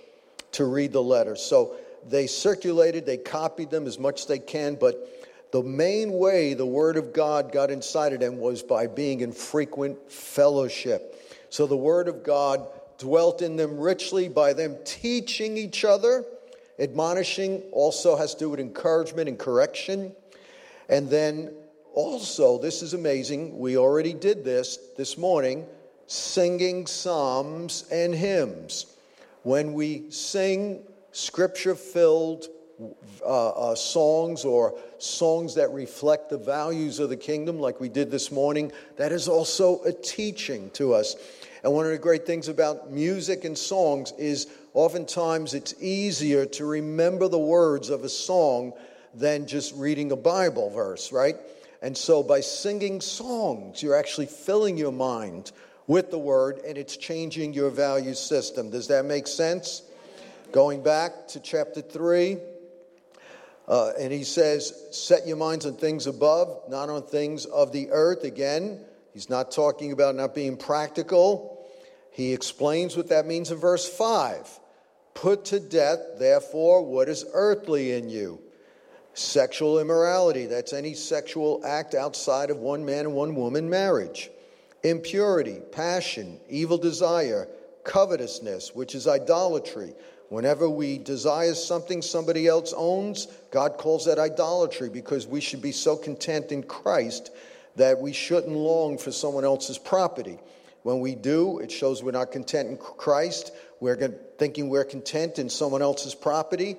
to 0.53 0.63
read 0.63 0.93
the 0.93 1.03
letters. 1.03 1.41
So 1.41 1.75
they 2.07 2.27
circulated, 2.27 3.05
they 3.05 3.17
copied 3.17 3.71
them 3.71 3.85
as 3.87 3.99
much 3.99 4.21
as 4.21 4.27
they 4.27 4.39
can, 4.39 4.75
but 4.75 5.27
the 5.51 5.61
main 5.61 6.13
way 6.13 6.53
the 6.53 6.65
Word 6.65 6.95
of 6.95 7.11
God 7.11 7.51
got 7.51 7.71
inside 7.71 8.13
of 8.13 8.21
them 8.21 8.37
was 8.37 8.63
by 8.63 8.87
being 8.87 9.19
in 9.19 9.33
frequent 9.33 10.09
fellowship. 10.09 11.21
So 11.49 11.67
the 11.67 11.75
Word 11.75 12.07
of 12.07 12.23
God 12.23 12.65
dwelt 12.99 13.41
in 13.41 13.57
them 13.57 13.77
richly 13.77 14.29
by 14.29 14.53
them 14.53 14.77
teaching 14.85 15.57
each 15.57 15.83
other. 15.83 16.23
Admonishing 16.79 17.63
also 17.73 18.15
has 18.15 18.33
to 18.35 18.39
do 18.39 18.49
with 18.51 18.61
encouragement 18.61 19.27
and 19.27 19.37
correction. 19.37 20.13
And 20.87 21.09
then 21.09 21.51
also, 21.99 22.57
this 22.57 22.81
is 22.81 22.93
amazing, 22.93 23.59
we 23.59 23.75
already 23.75 24.13
did 24.13 24.45
this 24.45 24.77
this 24.95 25.17
morning 25.17 25.65
singing 26.07 26.87
psalms 26.87 27.83
and 27.91 28.15
hymns. 28.15 28.85
When 29.43 29.73
we 29.73 30.09
sing 30.09 30.81
scripture 31.11 31.75
filled 31.75 32.45
uh, 33.21 33.49
uh, 33.49 33.75
songs 33.75 34.45
or 34.45 34.79
songs 34.97 35.55
that 35.55 35.71
reflect 35.71 36.29
the 36.29 36.37
values 36.37 36.99
of 36.99 37.09
the 37.09 37.17
kingdom, 37.17 37.59
like 37.59 37.81
we 37.81 37.89
did 37.89 38.09
this 38.09 38.31
morning, 38.31 38.71
that 38.95 39.11
is 39.11 39.27
also 39.27 39.83
a 39.83 39.91
teaching 39.91 40.69
to 40.75 40.93
us. 40.93 41.17
And 41.65 41.73
one 41.73 41.85
of 41.85 41.91
the 41.91 41.97
great 41.97 42.25
things 42.25 42.47
about 42.47 42.89
music 42.89 43.43
and 43.43 43.57
songs 43.57 44.13
is 44.17 44.47
oftentimes 44.73 45.53
it's 45.53 45.75
easier 45.81 46.45
to 46.45 46.63
remember 46.63 47.27
the 47.27 47.37
words 47.37 47.89
of 47.89 48.05
a 48.05 48.09
song 48.09 48.71
than 49.13 49.45
just 49.45 49.75
reading 49.75 50.13
a 50.13 50.15
Bible 50.15 50.69
verse, 50.69 51.11
right? 51.11 51.35
And 51.81 51.97
so 51.97 52.23
by 52.23 52.41
singing 52.41 53.01
songs, 53.01 53.81
you're 53.81 53.95
actually 53.95 54.25
filling 54.25 54.77
your 54.77 54.91
mind 54.91 55.51
with 55.87 56.11
the 56.11 56.19
word 56.19 56.59
and 56.67 56.77
it's 56.77 56.97
changing 56.97 57.53
your 57.53 57.69
value 57.69 58.13
system. 58.13 58.69
Does 58.69 58.87
that 58.87 59.05
make 59.05 59.27
sense? 59.27 59.81
Going 60.51 60.83
back 60.83 61.27
to 61.29 61.39
chapter 61.39 61.81
3, 61.81 62.37
uh, 63.67 63.91
and 63.99 64.11
he 64.11 64.23
says, 64.23 64.73
Set 64.91 65.27
your 65.27 65.37
minds 65.37 65.65
on 65.65 65.75
things 65.75 66.07
above, 66.07 66.63
not 66.69 66.89
on 66.89 67.03
things 67.03 67.45
of 67.45 67.71
the 67.71 67.89
earth. 67.91 68.23
Again, 68.23 68.83
he's 69.13 69.29
not 69.29 69.51
talking 69.51 69.91
about 69.91 70.15
not 70.15 70.33
being 70.33 70.57
practical. 70.57 71.67
He 72.11 72.33
explains 72.33 72.97
what 72.97 73.09
that 73.09 73.27
means 73.27 73.51
in 73.51 73.57
verse 73.59 73.87
5. 73.87 74.59
Put 75.13 75.45
to 75.45 75.59
death, 75.59 75.99
therefore, 76.17 76.83
what 76.83 77.07
is 77.07 77.25
earthly 77.33 77.93
in 77.93 78.09
you 78.09 78.41
sexual 79.13 79.79
immorality. 79.79 80.45
That's 80.45 80.73
any 80.73 80.93
sexual 80.93 81.61
act 81.65 81.95
outside 81.95 82.49
of 82.49 82.57
one 82.57 82.85
man 82.85 83.05
and 83.05 83.13
one 83.13 83.35
woman 83.35 83.69
marriage. 83.69 84.29
Impurity, 84.83 85.59
passion, 85.71 86.39
evil 86.49 86.77
desire, 86.77 87.47
covetousness, 87.83 88.73
which 88.73 88.95
is 88.95 89.07
idolatry. 89.07 89.93
Whenever 90.29 90.69
we 90.69 90.99
desire 90.99 91.55
something 91.55 92.01
somebody 92.01 92.47
else 92.47 92.73
owns, 92.77 93.27
God 93.51 93.77
calls 93.77 94.05
that 94.05 94.19
idolatry 94.19 94.89
because 94.89 95.25
we 95.25 95.41
should 95.41 95.61
be 95.61 95.71
so 95.71 95.97
content 95.97 96.51
in 96.51 96.63
Christ 96.63 97.31
that 97.75 97.99
we 97.99 98.13
shouldn't 98.13 98.55
long 98.55 98.97
for 98.97 99.11
someone 99.11 99.43
else's 99.43 99.79
property. 99.79 100.37
When 100.83 100.99
we 100.99 101.15
do, 101.15 101.59
it 101.59 101.71
shows 101.71 102.03
we're 102.03 102.11
not 102.11 102.31
content 102.31 102.69
in 102.69 102.77
Christ. 102.77 103.51
We're 103.79 103.97
thinking 104.37 104.69
we're 104.69 104.85
content 104.85 105.39
in 105.39 105.49
someone 105.49 105.81
else's 105.81 106.15
property. 106.15 106.77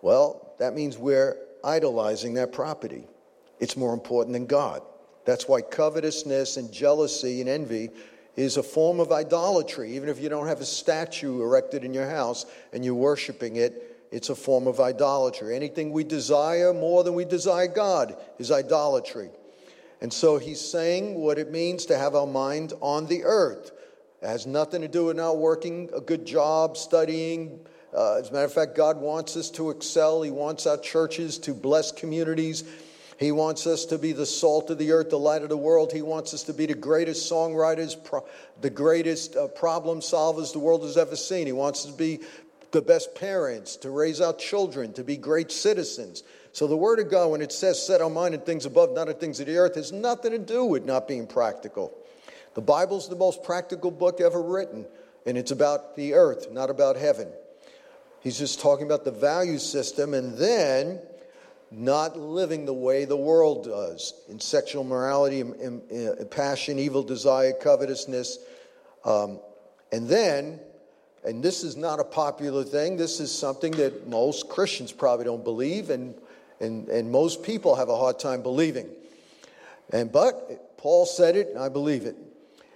Well, 0.00 0.41
that 0.62 0.74
means 0.74 0.96
we're 0.96 1.36
idolizing 1.64 2.34
that 2.34 2.52
property. 2.52 3.04
It's 3.58 3.76
more 3.76 3.92
important 3.92 4.32
than 4.32 4.46
God. 4.46 4.82
That's 5.24 5.48
why 5.48 5.60
covetousness 5.60 6.56
and 6.56 6.72
jealousy 6.72 7.40
and 7.40 7.50
envy 7.50 7.90
is 8.36 8.58
a 8.58 8.62
form 8.62 9.00
of 9.00 9.10
idolatry. 9.10 9.96
Even 9.96 10.08
if 10.08 10.20
you 10.20 10.28
don't 10.28 10.46
have 10.46 10.60
a 10.60 10.64
statue 10.64 11.42
erected 11.42 11.82
in 11.82 11.92
your 11.92 12.08
house 12.08 12.46
and 12.72 12.84
you're 12.84 12.94
worshiping 12.94 13.56
it, 13.56 14.06
it's 14.12 14.28
a 14.28 14.36
form 14.36 14.68
of 14.68 14.78
idolatry. 14.78 15.56
Anything 15.56 15.90
we 15.90 16.04
desire 16.04 16.72
more 16.72 17.02
than 17.02 17.14
we 17.14 17.24
desire 17.24 17.66
God 17.66 18.16
is 18.38 18.52
idolatry. 18.52 19.30
And 20.00 20.12
so 20.12 20.38
he's 20.38 20.60
saying 20.60 21.16
what 21.16 21.38
it 21.38 21.50
means 21.50 21.86
to 21.86 21.98
have 21.98 22.14
our 22.14 22.26
mind 22.26 22.72
on 22.80 23.06
the 23.06 23.24
earth. 23.24 23.72
It 24.22 24.28
has 24.28 24.46
nothing 24.46 24.82
to 24.82 24.88
do 24.88 25.06
with 25.06 25.16
not 25.16 25.38
working 25.38 25.90
a 25.92 26.00
good 26.00 26.24
job, 26.24 26.76
studying. 26.76 27.66
Uh, 27.94 28.14
as 28.14 28.30
a 28.30 28.32
matter 28.32 28.46
of 28.46 28.52
fact, 28.52 28.74
God 28.74 28.98
wants 28.98 29.36
us 29.36 29.50
to 29.50 29.70
excel. 29.70 30.22
He 30.22 30.30
wants 30.30 30.66
our 30.66 30.78
churches 30.78 31.38
to 31.40 31.52
bless 31.52 31.92
communities. 31.92 32.64
He 33.18 33.32
wants 33.32 33.66
us 33.66 33.84
to 33.86 33.98
be 33.98 34.12
the 34.12 34.26
salt 34.26 34.70
of 34.70 34.78
the 34.78 34.92
earth, 34.92 35.10
the 35.10 35.18
light 35.18 35.42
of 35.42 35.48
the 35.48 35.56
world. 35.56 35.92
He 35.92 36.02
wants 36.02 36.32
us 36.34 36.42
to 36.44 36.54
be 36.54 36.66
the 36.66 36.74
greatest 36.74 37.30
songwriters, 37.30 38.02
pro- 38.02 38.26
the 38.60 38.70
greatest 38.70 39.36
uh, 39.36 39.48
problem 39.48 40.00
solvers 40.00 40.52
the 40.52 40.58
world 40.58 40.82
has 40.82 40.96
ever 40.96 41.16
seen. 41.16 41.46
He 41.46 41.52
wants 41.52 41.84
us 41.84 41.92
to 41.92 41.98
be 41.98 42.20
the 42.72 42.82
best 42.82 43.14
parents, 43.14 43.76
to 43.76 43.90
raise 43.90 44.20
our 44.20 44.32
children, 44.32 44.92
to 44.94 45.04
be 45.04 45.16
great 45.16 45.52
citizens. 45.52 46.22
So 46.52 46.66
the 46.66 46.76
Word 46.76 46.98
of 46.98 47.10
God, 47.10 47.30
when 47.30 47.42
it 47.42 47.52
says 47.52 47.84
set 47.84 48.00
our 48.00 48.10
mind 48.10 48.34
on 48.34 48.40
things 48.40 48.66
above, 48.66 48.92
not 48.92 49.08
on 49.08 49.14
things 49.14 49.38
of 49.40 49.46
the 49.46 49.56
earth, 49.56 49.74
has 49.74 49.92
nothing 49.92 50.32
to 50.32 50.38
do 50.38 50.64
with 50.64 50.84
not 50.84 51.06
being 51.06 51.26
practical. 51.26 51.92
The 52.54 52.62
Bible's 52.62 53.08
the 53.08 53.16
most 53.16 53.44
practical 53.44 53.90
book 53.90 54.20
ever 54.20 54.42
written, 54.42 54.86
and 55.26 55.38
it's 55.38 55.50
about 55.50 55.96
the 55.96 56.14
earth, 56.14 56.50
not 56.50 56.70
about 56.70 56.96
heaven. 56.96 57.28
He's 58.22 58.38
just 58.38 58.60
talking 58.60 58.86
about 58.86 59.04
the 59.04 59.10
value 59.10 59.58
system, 59.58 60.14
and 60.14 60.36
then 60.38 61.00
not 61.70 62.16
living 62.16 62.66
the 62.66 62.74
way 62.74 63.04
the 63.04 63.16
world 63.16 63.64
does 63.64 64.14
in 64.28 64.38
sexual 64.38 64.84
morality, 64.84 65.40
in, 65.40 65.54
in, 65.54 65.82
in 66.18 66.28
passion, 66.28 66.78
evil 66.78 67.02
desire, 67.02 67.52
covetousness. 67.52 68.38
Um, 69.04 69.40
and 69.90 70.08
then, 70.08 70.60
and 71.24 71.42
this 71.42 71.64
is 71.64 71.76
not 71.76 71.98
a 71.98 72.04
popular 72.04 72.62
thing, 72.62 72.96
this 72.96 73.20
is 73.20 73.36
something 73.36 73.72
that 73.72 74.06
most 74.06 74.48
Christians 74.48 74.92
probably 74.92 75.24
don't 75.24 75.44
believe, 75.44 75.90
and, 75.90 76.14
and, 76.60 76.88
and 76.88 77.10
most 77.10 77.42
people 77.42 77.74
have 77.74 77.88
a 77.88 77.96
hard 77.96 78.18
time 78.18 78.42
believing. 78.42 78.88
And 79.90 80.12
but 80.12 80.76
Paul 80.76 81.06
said 81.06 81.36
it, 81.36 81.48
and 81.48 81.58
I 81.58 81.68
believe 81.68 82.04
it. 82.04 82.16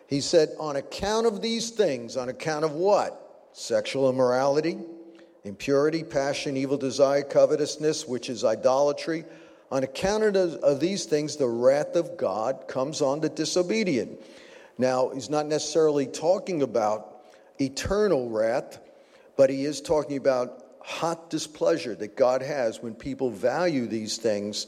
He 0.09 0.21
said, 0.21 0.51
on 0.59 0.77
account 0.77 1.27
of 1.27 1.43
these 1.43 1.71
things, 1.71 2.17
on 2.17 2.29
account 2.29 2.65
of 2.65 2.73
what? 2.73 3.49
Sexual 3.53 4.11
immorality, 4.11 4.79
impurity, 5.47 6.03
passion, 6.03 6.57
evil 6.57 6.77
desire, 6.77 7.23
covetousness, 7.23 8.07
which 8.07 8.29
is 8.29 8.45
idolatry. 8.45 9.25
On 9.71 9.83
account 9.83 10.37
of 10.37 10.81
these 10.81 11.05
things, 11.05 11.37
the 11.37 11.49
wrath 11.49 11.97
of 11.97 12.17
God 12.17 12.69
comes 12.69 13.01
on 13.01 13.21
the 13.21 13.29
disobedient. 13.29 14.21
Now, 14.77 15.11
he's 15.11 15.31
not 15.31 15.47
necessarily 15.47 16.07
talking 16.07 16.63
about 16.63 17.23
eternal 17.59 18.29
wrath, 18.29 18.79
but 19.37 19.49
he 19.49 19.65
is 19.65 19.81
talking 19.81 20.17
about 20.17 20.65
hot 20.81 21.31
displeasure 21.31 21.95
that 21.95 22.17
God 22.17 22.43
has 22.43 22.83
when 22.83 22.95
people 22.95 23.31
value 23.31 23.87
these 23.87 24.19
things 24.19 24.67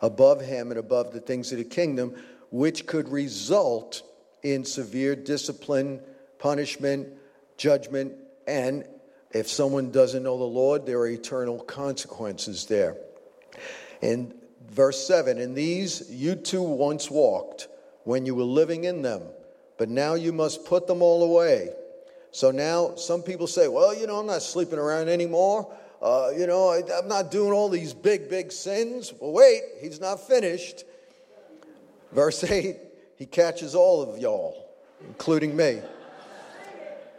above 0.00 0.40
him 0.40 0.70
and 0.70 0.78
above 0.78 1.12
the 1.12 1.20
things 1.20 1.52
of 1.52 1.58
the 1.58 1.64
kingdom, 1.64 2.14
which 2.50 2.86
could 2.86 3.08
result 3.08 4.02
in 4.42 4.64
severe 4.64 5.14
discipline, 5.14 6.00
punishment, 6.38 7.08
judgment, 7.56 8.12
and 8.46 8.84
if 9.32 9.48
someone 9.48 9.90
doesn't 9.90 10.22
know 10.22 10.38
the 10.38 10.44
Lord, 10.44 10.86
there 10.86 10.98
are 10.98 11.08
eternal 11.08 11.58
consequences 11.58 12.66
there. 12.66 12.96
In 14.00 14.34
verse 14.70 15.06
7, 15.06 15.38
in 15.38 15.54
these 15.54 16.10
you 16.10 16.34
too 16.34 16.62
once 16.62 17.10
walked 17.10 17.68
when 18.04 18.26
you 18.26 18.34
were 18.34 18.42
living 18.44 18.84
in 18.84 19.02
them, 19.02 19.22
but 19.78 19.88
now 19.88 20.14
you 20.14 20.32
must 20.32 20.64
put 20.64 20.86
them 20.86 21.02
all 21.02 21.22
away. 21.22 21.70
So 22.30 22.50
now 22.50 22.96
some 22.96 23.22
people 23.22 23.46
say, 23.46 23.68
well, 23.68 23.94
you 23.94 24.06
know, 24.06 24.18
I'm 24.18 24.26
not 24.26 24.42
sleeping 24.42 24.78
around 24.78 25.08
anymore. 25.08 25.72
Uh, 26.00 26.30
you 26.36 26.46
know, 26.46 26.68
I, 26.68 26.82
I'm 26.98 27.06
not 27.06 27.30
doing 27.30 27.52
all 27.52 27.68
these 27.68 27.94
big, 27.94 28.28
big 28.28 28.50
sins. 28.50 29.12
Well, 29.20 29.32
wait, 29.32 29.60
he's 29.80 30.00
not 30.00 30.26
finished. 30.26 30.84
Verse 32.10 32.42
8, 32.42 32.76
he 33.16 33.26
catches 33.26 33.74
all 33.74 34.02
of 34.02 34.18
y'all, 34.18 34.68
including 35.06 35.54
me. 35.54 35.80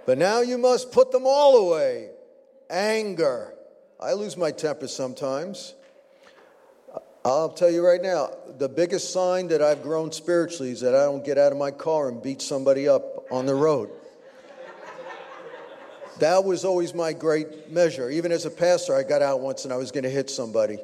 But 0.06 0.18
now 0.18 0.42
you 0.42 0.58
must 0.58 0.92
put 0.92 1.12
them 1.12 1.24
all 1.26 1.58
away 1.58 2.10
anger. 2.70 3.54
I 4.00 4.14
lose 4.14 4.36
my 4.36 4.52
temper 4.52 4.88
sometimes. 4.88 5.76
I'll 7.24 7.50
tell 7.54 7.70
you 7.70 7.86
right 7.86 8.02
now, 8.02 8.32
the 8.58 8.68
biggest 8.68 9.14
sign 9.14 9.48
that 9.48 9.62
I've 9.62 9.82
grown 9.82 10.12
spiritually 10.12 10.72
is 10.72 10.82
that 10.82 10.94
I 10.94 11.06
don't 11.06 11.24
get 11.24 11.38
out 11.38 11.54
of 11.54 11.58
my 11.58 11.72
car 11.72 12.10
and 12.10 12.22
beat 12.22 12.42
somebody 12.42 12.88
up 12.88 13.26
on 13.32 13.46
the 13.46 13.56
road. 13.56 13.90
that 16.20 16.44
was 16.44 16.66
always 16.66 16.94
my 16.94 17.14
great 17.14 17.72
measure. 17.72 18.10
Even 18.10 18.34
as 18.34 18.46
a 18.46 18.52
pastor, 18.52 18.94
I 18.94 19.04
got 19.04 19.22
out 19.22 19.40
once 19.40 19.64
and 19.64 19.74
I 19.74 19.78
was 19.78 19.92
going 19.92 20.04
to 20.04 20.10
hit 20.10 20.30
somebody. 20.30 20.80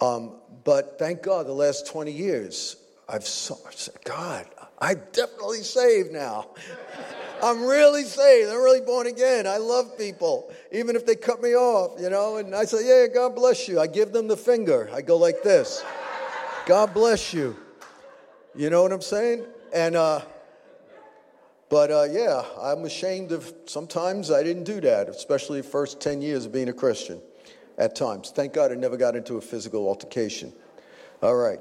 Um, 0.00 0.36
but 0.62 0.96
thank 0.96 1.22
God, 1.22 1.46
the 1.46 1.52
last 1.52 1.88
20 1.88 2.12
years, 2.12 2.76
I've 3.08 3.26
said, 3.26 3.56
God, 4.04 4.46
I'm 4.78 5.02
definitely 5.12 5.62
saved 5.62 6.12
now. 6.12 6.50
I'm 7.42 7.64
really 7.64 8.04
saved. 8.04 8.50
I'm 8.50 8.62
really 8.62 8.80
born 8.80 9.06
again. 9.06 9.46
I 9.46 9.58
love 9.58 9.96
people, 9.96 10.52
even 10.72 10.96
if 10.96 11.06
they 11.06 11.14
cut 11.14 11.40
me 11.42 11.54
off, 11.54 12.00
you 12.00 12.10
know. 12.10 12.36
And 12.38 12.54
I 12.54 12.64
say, 12.64 12.86
Yeah, 12.86 13.06
God 13.12 13.34
bless 13.34 13.68
you. 13.68 13.80
I 13.80 13.86
give 13.86 14.12
them 14.12 14.28
the 14.28 14.36
finger. 14.36 14.90
I 14.92 15.02
go 15.02 15.16
like 15.16 15.42
this 15.42 15.84
God 16.66 16.92
bless 16.92 17.32
you. 17.32 17.56
You 18.54 18.70
know 18.70 18.82
what 18.82 18.92
I'm 18.92 19.00
saying? 19.00 19.46
And, 19.72 19.94
uh, 19.94 20.20
but 21.70 21.90
uh, 21.90 22.06
yeah, 22.10 22.42
I'm 22.60 22.84
ashamed 22.84 23.32
of 23.32 23.52
sometimes 23.66 24.30
I 24.30 24.42
didn't 24.42 24.64
do 24.64 24.80
that, 24.80 25.08
especially 25.08 25.60
the 25.60 25.68
first 25.68 26.00
10 26.00 26.20
years 26.22 26.46
of 26.46 26.52
being 26.52 26.68
a 26.68 26.72
Christian 26.72 27.20
at 27.78 27.94
times. 27.94 28.30
Thank 28.30 28.52
God 28.52 28.72
I 28.72 28.74
never 28.74 28.96
got 28.96 29.16
into 29.16 29.36
a 29.36 29.40
physical 29.40 29.86
altercation. 29.86 30.52
All 31.22 31.36
right. 31.36 31.60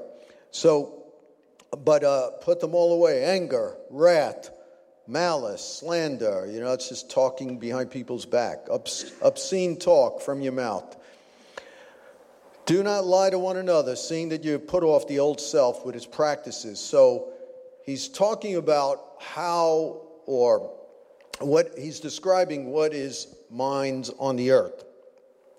So, 0.51 1.03
but 1.85 2.03
uh, 2.03 2.31
put 2.41 2.59
them 2.59 2.73
all 2.73 2.93
away 2.93 3.23
anger, 3.23 3.77
wrath, 3.89 4.49
malice, 5.07 5.79
slander. 5.79 6.47
You 6.51 6.59
know, 6.59 6.73
it's 6.73 6.89
just 6.89 7.09
talking 7.09 7.57
behind 7.57 7.91
people's 7.91 8.25
back, 8.25 8.67
Obs- 8.69 9.13
obscene 9.21 9.77
talk 9.77 10.21
from 10.21 10.41
your 10.41 10.53
mouth. 10.53 10.95
Do 12.65 12.83
not 12.83 13.05
lie 13.05 13.29
to 13.29 13.39
one 13.39 13.57
another, 13.57 13.95
seeing 13.95 14.29
that 14.29 14.43
you 14.43 14.51
have 14.51 14.67
put 14.67 14.83
off 14.83 15.07
the 15.07 15.19
old 15.19 15.39
self 15.39 15.85
with 15.85 15.95
its 15.95 16.05
practices. 16.05 16.79
So 16.79 17.29
he's 17.85 18.09
talking 18.09 18.57
about 18.57 19.13
how 19.19 20.01
or 20.25 20.73
what 21.39 21.71
he's 21.77 22.01
describing 22.01 22.71
what 22.71 22.93
is 22.93 23.35
minds 23.49 24.09
on 24.19 24.35
the 24.35 24.51
earth. 24.51 24.83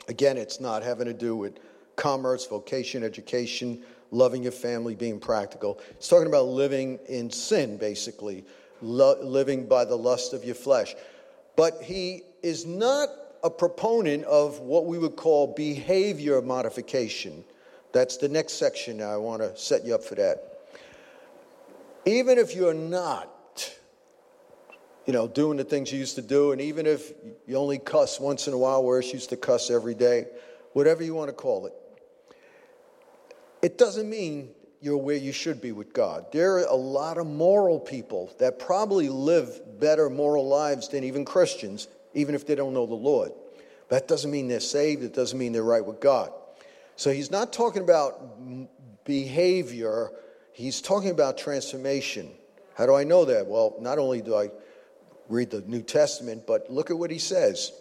Again, 0.09 0.37
it's 0.37 0.61
not 0.61 0.83
having 0.83 1.07
to 1.07 1.15
do 1.15 1.35
with 1.35 1.59
commerce, 1.97 2.47
vocation, 2.47 3.03
education, 3.03 3.83
loving 4.11 4.43
your 4.43 4.53
family, 4.53 4.95
being 4.95 5.19
practical. 5.19 5.81
It's 5.91 6.09
talking 6.09 6.27
about 6.27 6.47
living 6.47 6.99
in 7.09 7.31
sin, 7.31 7.77
basically, 7.79 8.45
lo- 8.81 9.21
living 9.23 9.67
by 9.67 9.85
the 9.85 9.97
lust 9.97 10.33
of 10.33 10.45
your 10.45 10.55
flesh. 10.55 10.95
But 11.57 11.83
he 11.83 12.23
is 12.43 12.67
not 12.67 13.09
a 13.43 13.51
proponent 13.51 14.25
of 14.25 14.61
what 14.61 14.87
we 14.87 14.99
would 14.99 15.17
call 15.17 15.55
behavior 15.55 16.41
modification. 16.43 17.45
That's 17.93 18.17
the 18.17 18.29
next 18.29 18.55
section. 18.55 19.03
I 19.03 19.17
want 19.17 19.43
to 19.43 19.57
set 19.57 19.85
you 19.85 19.95
up 19.95 20.05
for 20.05 20.15
that. 20.17 20.71
Even 22.05 22.39
if 22.39 22.55
you're 22.55 22.75
not, 22.75 23.77
you 25.07 25.13
know, 25.13 25.29
doing 25.29 25.57
the 25.57 25.65
things 25.65 25.93
you 25.93 25.99
used 25.99 26.15
to 26.17 26.23
do, 26.23 26.53
and 26.53 26.61
even 26.61 26.87
if 26.87 27.13
you 27.47 27.57
only 27.57 27.79
cuss 27.79 28.21
once 28.21 28.47
in 28.47 28.55
a 28.55 28.59
while, 28.59 28.85
whereas 28.85 29.07
you 29.07 29.15
used 29.15 29.31
to 29.31 29.37
cuss 29.37 29.71
every 29.71 29.95
day, 29.95 30.27
whatever 30.73 31.03
you 31.03 31.15
want 31.15 31.29
to 31.29 31.35
call 31.35 31.67
it, 31.67 31.73
it 33.63 33.79
doesn't 33.79 34.09
mean 34.09 34.51
you're 34.81 34.97
where 34.97 35.17
you 35.17 35.33
should 35.33 35.61
be 35.61 35.73
with 35.73 35.93
God. 35.93 36.27
There 36.33 36.59
are 36.59 36.65
a 36.65 36.75
lot 36.75 37.19
of 37.19 37.27
moral 37.27 37.81
people 37.81 38.33
that 38.39 38.59
probably 38.59 39.09
live 39.09 39.61
better 39.81 40.09
moral 40.09 40.47
lives 40.47 40.89
than 40.89 41.05
even 41.05 41.25
Christians, 41.25 41.89
even 42.15 42.35
if 42.35 42.47
they 42.47 42.55
don't 42.55 42.75
know 42.75 42.87
the 42.87 42.95
Lord. 42.95 43.33
That 43.89 44.07
doesn't 44.07 44.31
mean 44.31 44.49
they're 44.49 44.61
saved, 44.61 45.03
it 45.03 45.15
doesn't 45.15 45.39
mean 45.39 45.53
they're 45.53 45.63
right 45.63 45.85
with 45.85 46.01
God. 46.01 46.33
So 46.97 47.11
he's 47.11 47.31
not 47.31 47.53
talking 47.53 47.83
about 47.83 48.39
behavior, 49.05 50.11
he's 50.53 50.81
talking 50.81 51.11
about 51.11 51.39
transformation. 51.39 52.31
How 52.75 52.87
do 52.87 52.95
I 52.95 53.05
know 53.05 53.25
that? 53.25 53.47
Well, 53.47 53.77
not 53.81 53.99
only 53.99 54.23
do 54.23 54.37
I 54.37 54.51
read 55.29 55.51
the 55.51 55.63
New 55.63 55.83
Testament, 55.83 56.47
but 56.47 56.71
look 56.71 56.91
at 56.91 56.99
what 56.99 57.11
he 57.11 57.19
says. 57.19 57.73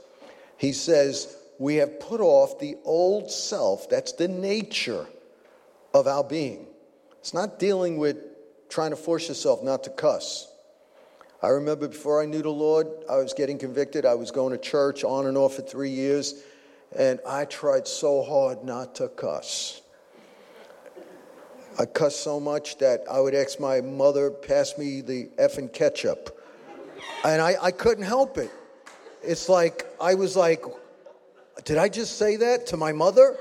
He 0.57 0.71
says, 0.71 1.35
We 1.59 1.75
have 1.75 1.99
put 1.99 2.21
off 2.21 2.59
the 2.59 2.75
old 2.83 3.29
self, 3.29 3.89
that's 3.89 4.13
the 4.13 4.27
nature 4.27 5.05
of 5.93 6.07
our 6.07 6.23
being. 6.23 6.67
It's 7.19 7.33
not 7.33 7.59
dealing 7.59 7.97
with 7.97 8.17
trying 8.69 8.91
to 8.91 8.95
force 8.95 9.27
yourself 9.27 9.63
not 9.63 9.83
to 9.85 9.89
cuss. 9.89 10.51
I 11.41 11.49
remember 11.49 11.87
before 11.87 12.21
I 12.21 12.25
knew 12.25 12.41
the 12.41 12.49
Lord, 12.49 12.87
I 13.09 13.17
was 13.17 13.33
getting 13.33 13.57
convicted. 13.57 14.05
I 14.05 14.15
was 14.15 14.31
going 14.31 14.51
to 14.53 14.57
church 14.57 15.03
on 15.03 15.27
and 15.27 15.37
off 15.37 15.55
for 15.55 15.61
three 15.61 15.91
years, 15.91 16.41
and 16.95 17.19
I 17.27 17.45
tried 17.45 17.87
so 17.87 18.23
hard 18.23 18.63
not 18.63 18.95
to 18.95 19.07
cuss. 19.09 19.81
I 21.79 21.85
cussed 21.85 22.21
so 22.21 22.39
much 22.39 22.79
that 22.79 23.03
I 23.09 23.19
would 23.19 23.35
ask 23.35 23.59
my 23.59 23.81
mother, 23.81 24.31
pass 24.31 24.79
me 24.79 25.01
the 25.01 25.29
effing 25.37 25.71
ketchup. 25.71 26.43
And 27.23 27.39
I, 27.39 27.55
I 27.61 27.71
couldn't 27.71 28.05
help 28.05 28.39
it. 28.39 28.49
It's 29.21 29.47
like, 29.47 29.85
I 30.01 30.15
was 30.15 30.35
like, 30.35 30.63
did 31.65 31.77
I 31.77 31.89
just 31.89 32.17
say 32.17 32.37
that 32.37 32.65
to 32.67 32.77
my 32.77 32.93
mother? 32.93 33.37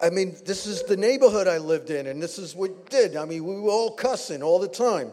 I 0.00 0.10
mean, 0.10 0.36
this 0.44 0.66
is 0.66 0.82
the 0.82 0.96
neighborhood 0.96 1.48
I 1.48 1.58
lived 1.58 1.90
in, 1.90 2.06
and 2.06 2.22
this 2.22 2.38
is 2.38 2.54
what 2.54 2.90
did. 2.90 3.16
I 3.16 3.24
mean, 3.24 3.44
we 3.44 3.58
were 3.58 3.70
all 3.70 3.92
cussing 3.92 4.42
all 4.42 4.58
the 4.58 4.68
time. 4.68 5.12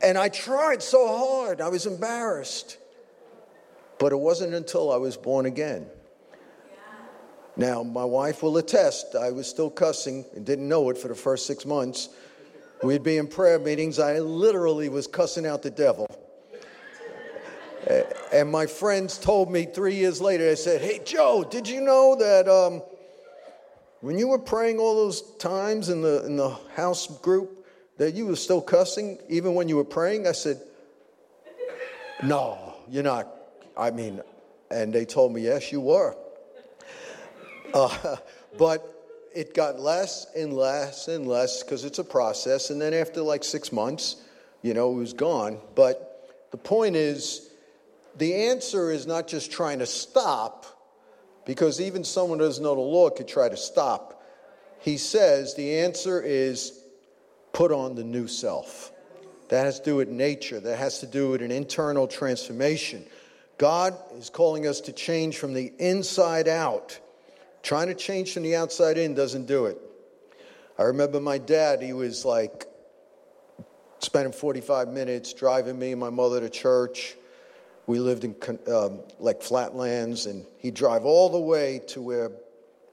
And 0.00 0.16
I 0.16 0.28
tried 0.28 0.82
so 0.82 1.06
hard, 1.08 1.60
I 1.60 1.68
was 1.68 1.86
embarrassed. 1.86 2.78
But 3.98 4.12
it 4.12 4.18
wasn't 4.18 4.54
until 4.54 4.92
I 4.92 4.96
was 4.96 5.16
born 5.16 5.46
again. 5.46 5.86
Now, 7.56 7.82
my 7.82 8.04
wife 8.04 8.44
will 8.44 8.56
attest, 8.58 9.16
I 9.16 9.32
was 9.32 9.48
still 9.48 9.70
cussing 9.70 10.24
and 10.36 10.46
didn't 10.46 10.68
know 10.68 10.90
it 10.90 10.98
for 10.98 11.08
the 11.08 11.16
first 11.16 11.44
six 11.44 11.66
months. 11.66 12.08
We'd 12.84 13.02
be 13.02 13.16
in 13.16 13.26
prayer 13.26 13.58
meetings, 13.58 13.98
I 13.98 14.20
literally 14.20 14.88
was 14.88 15.08
cussing 15.08 15.44
out 15.44 15.62
the 15.62 15.70
devil. 15.70 16.06
And 18.32 18.52
my 18.52 18.66
friends 18.66 19.18
told 19.18 19.50
me 19.50 19.64
three 19.64 19.94
years 19.94 20.20
later, 20.20 20.44
they 20.44 20.54
said, 20.54 20.80
Hey, 20.80 21.00
Joe, 21.04 21.44
did 21.48 21.66
you 21.66 21.80
know 21.80 22.14
that 22.16 22.48
um, 22.48 22.82
when 24.00 24.18
you 24.18 24.28
were 24.28 24.38
praying 24.38 24.78
all 24.78 24.94
those 24.94 25.22
times 25.36 25.88
in 25.88 26.02
the, 26.02 26.24
in 26.24 26.36
the 26.36 26.50
house 26.74 27.06
group, 27.20 27.66
that 27.98 28.14
you 28.14 28.26
were 28.26 28.36
still 28.36 28.60
cussing 28.60 29.18
even 29.28 29.54
when 29.54 29.68
you 29.68 29.76
were 29.76 29.84
praying? 29.84 30.26
I 30.26 30.32
said, 30.32 30.60
No, 32.22 32.74
you're 32.88 33.02
not. 33.02 33.28
I 33.76 33.90
mean, 33.90 34.22
and 34.70 34.92
they 34.92 35.04
told 35.04 35.32
me, 35.32 35.42
Yes, 35.42 35.72
you 35.72 35.80
were. 35.80 36.16
Uh, 37.74 38.16
but 38.58 38.98
it 39.34 39.52
got 39.54 39.78
less 39.78 40.26
and 40.34 40.52
less 40.52 41.08
and 41.08 41.26
less 41.26 41.62
because 41.62 41.84
it's 41.84 41.98
a 41.98 42.04
process. 42.04 42.70
And 42.70 42.80
then 42.80 42.94
after 42.94 43.20
like 43.20 43.44
six 43.44 43.72
months, 43.72 44.16
you 44.62 44.74
know, 44.74 44.92
it 44.92 44.96
was 44.96 45.12
gone. 45.12 45.58
But 45.74 46.48
the 46.50 46.56
point 46.56 46.96
is, 46.96 47.50
the 48.16 48.34
answer 48.34 48.90
is 48.90 49.06
not 49.06 49.28
just 49.28 49.52
trying 49.52 49.78
to 49.80 49.86
stop, 49.86 50.66
because 51.48 51.80
even 51.80 52.04
someone 52.04 52.38
who 52.38 52.44
doesn't 52.44 52.62
know 52.62 52.74
the 52.74 52.80
law 52.82 53.08
could 53.08 53.26
try 53.26 53.48
to 53.48 53.56
stop. 53.56 54.22
He 54.80 54.98
says 54.98 55.54
the 55.54 55.78
answer 55.78 56.20
is 56.20 56.78
put 57.54 57.72
on 57.72 57.94
the 57.94 58.04
new 58.04 58.28
self. 58.28 58.92
That 59.48 59.64
has 59.64 59.80
to 59.80 59.84
do 59.86 59.96
with 59.96 60.10
nature, 60.10 60.60
that 60.60 60.78
has 60.78 60.98
to 60.98 61.06
do 61.06 61.30
with 61.30 61.40
an 61.40 61.50
internal 61.50 62.06
transformation. 62.06 63.02
God 63.56 63.96
is 64.18 64.28
calling 64.28 64.66
us 64.66 64.82
to 64.82 64.92
change 64.92 65.38
from 65.38 65.54
the 65.54 65.72
inside 65.78 66.48
out. 66.48 67.00
Trying 67.62 67.86
to 67.86 67.94
change 67.94 68.34
from 68.34 68.42
the 68.42 68.54
outside 68.54 68.98
in 68.98 69.14
doesn't 69.14 69.46
do 69.46 69.64
it. 69.64 69.78
I 70.78 70.82
remember 70.82 71.18
my 71.18 71.38
dad, 71.38 71.80
he 71.80 71.94
was 71.94 72.26
like 72.26 72.66
spending 74.00 74.34
45 74.34 74.88
minutes 74.88 75.32
driving 75.32 75.78
me 75.78 75.92
and 75.92 76.00
my 76.00 76.10
mother 76.10 76.40
to 76.40 76.50
church. 76.50 77.16
We 77.88 78.00
lived 78.00 78.24
in 78.24 78.36
um, 78.70 79.00
like 79.18 79.40
flatlands, 79.40 80.26
and 80.26 80.44
he'd 80.58 80.74
drive 80.74 81.06
all 81.06 81.30
the 81.30 81.40
way 81.40 81.80
to 81.88 82.02
where 82.02 82.30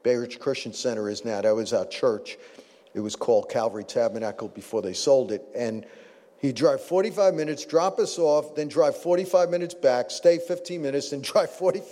Bay 0.02 0.16
Ridge 0.16 0.38
Christian 0.38 0.72
Center 0.72 1.10
is 1.10 1.22
now. 1.22 1.42
That 1.42 1.54
was 1.54 1.74
our 1.74 1.84
church. 1.84 2.38
It 2.94 3.00
was 3.00 3.14
called 3.14 3.50
Calvary 3.50 3.84
Tabernacle 3.84 4.48
before 4.48 4.80
they 4.80 4.94
sold 4.94 5.32
it. 5.32 5.44
And 5.54 5.84
he'd 6.38 6.54
drive 6.54 6.80
45 6.80 7.34
minutes, 7.34 7.66
drop 7.66 7.98
us 7.98 8.18
off, 8.18 8.54
then 8.54 8.68
drive 8.68 8.96
45 8.96 9.50
minutes 9.50 9.74
back, 9.74 10.10
stay 10.10 10.38
15 10.38 10.80
minutes, 10.80 11.12
and 11.12 11.22
drive 11.32 11.50
40. 11.50 11.82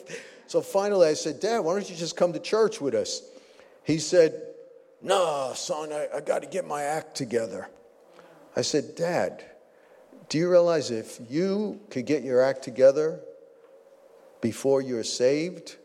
So 0.46 0.62
finally 0.62 1.06
I 1.06 1.12
said, 1.14 1.40
Dad, 1.40 1.58
why 1.58 1.74
don't 1.74 1.88
you 1.90 1.96
just 1.96 2.16
come 2.16 2.32
to 2.32 2.40
church 2.40 2.80
with 2.80 2.94
us? 2.94 3.20
He 3.82 3.98
said, 3.98 4.40
Nah, 5.02 5.52
son, 5.52 5.92
I, 5.92 6.08
I 6.16 6.20
got 6.22 6.40
to 6.40 6.48
get 6.48 6.66
my 6.66 6.84
act 6.84 7.14
together. 7.16 7.68
I 8.56 8.62
said, 8.62 8.94
Dad, 8.96 9.44
do 10.34 10.40
you 10.40 10.50
realize 10.50 10.90
if 10.90 11.20
you 11.30 11.80
could 11.90 12.06
get 12.06 12.24
your 12.24 12.42
act 12.42 12.64
together 12.64 13.20
before 14.40 14.82
you're 14.82 15.04
saved, 15.04 15.76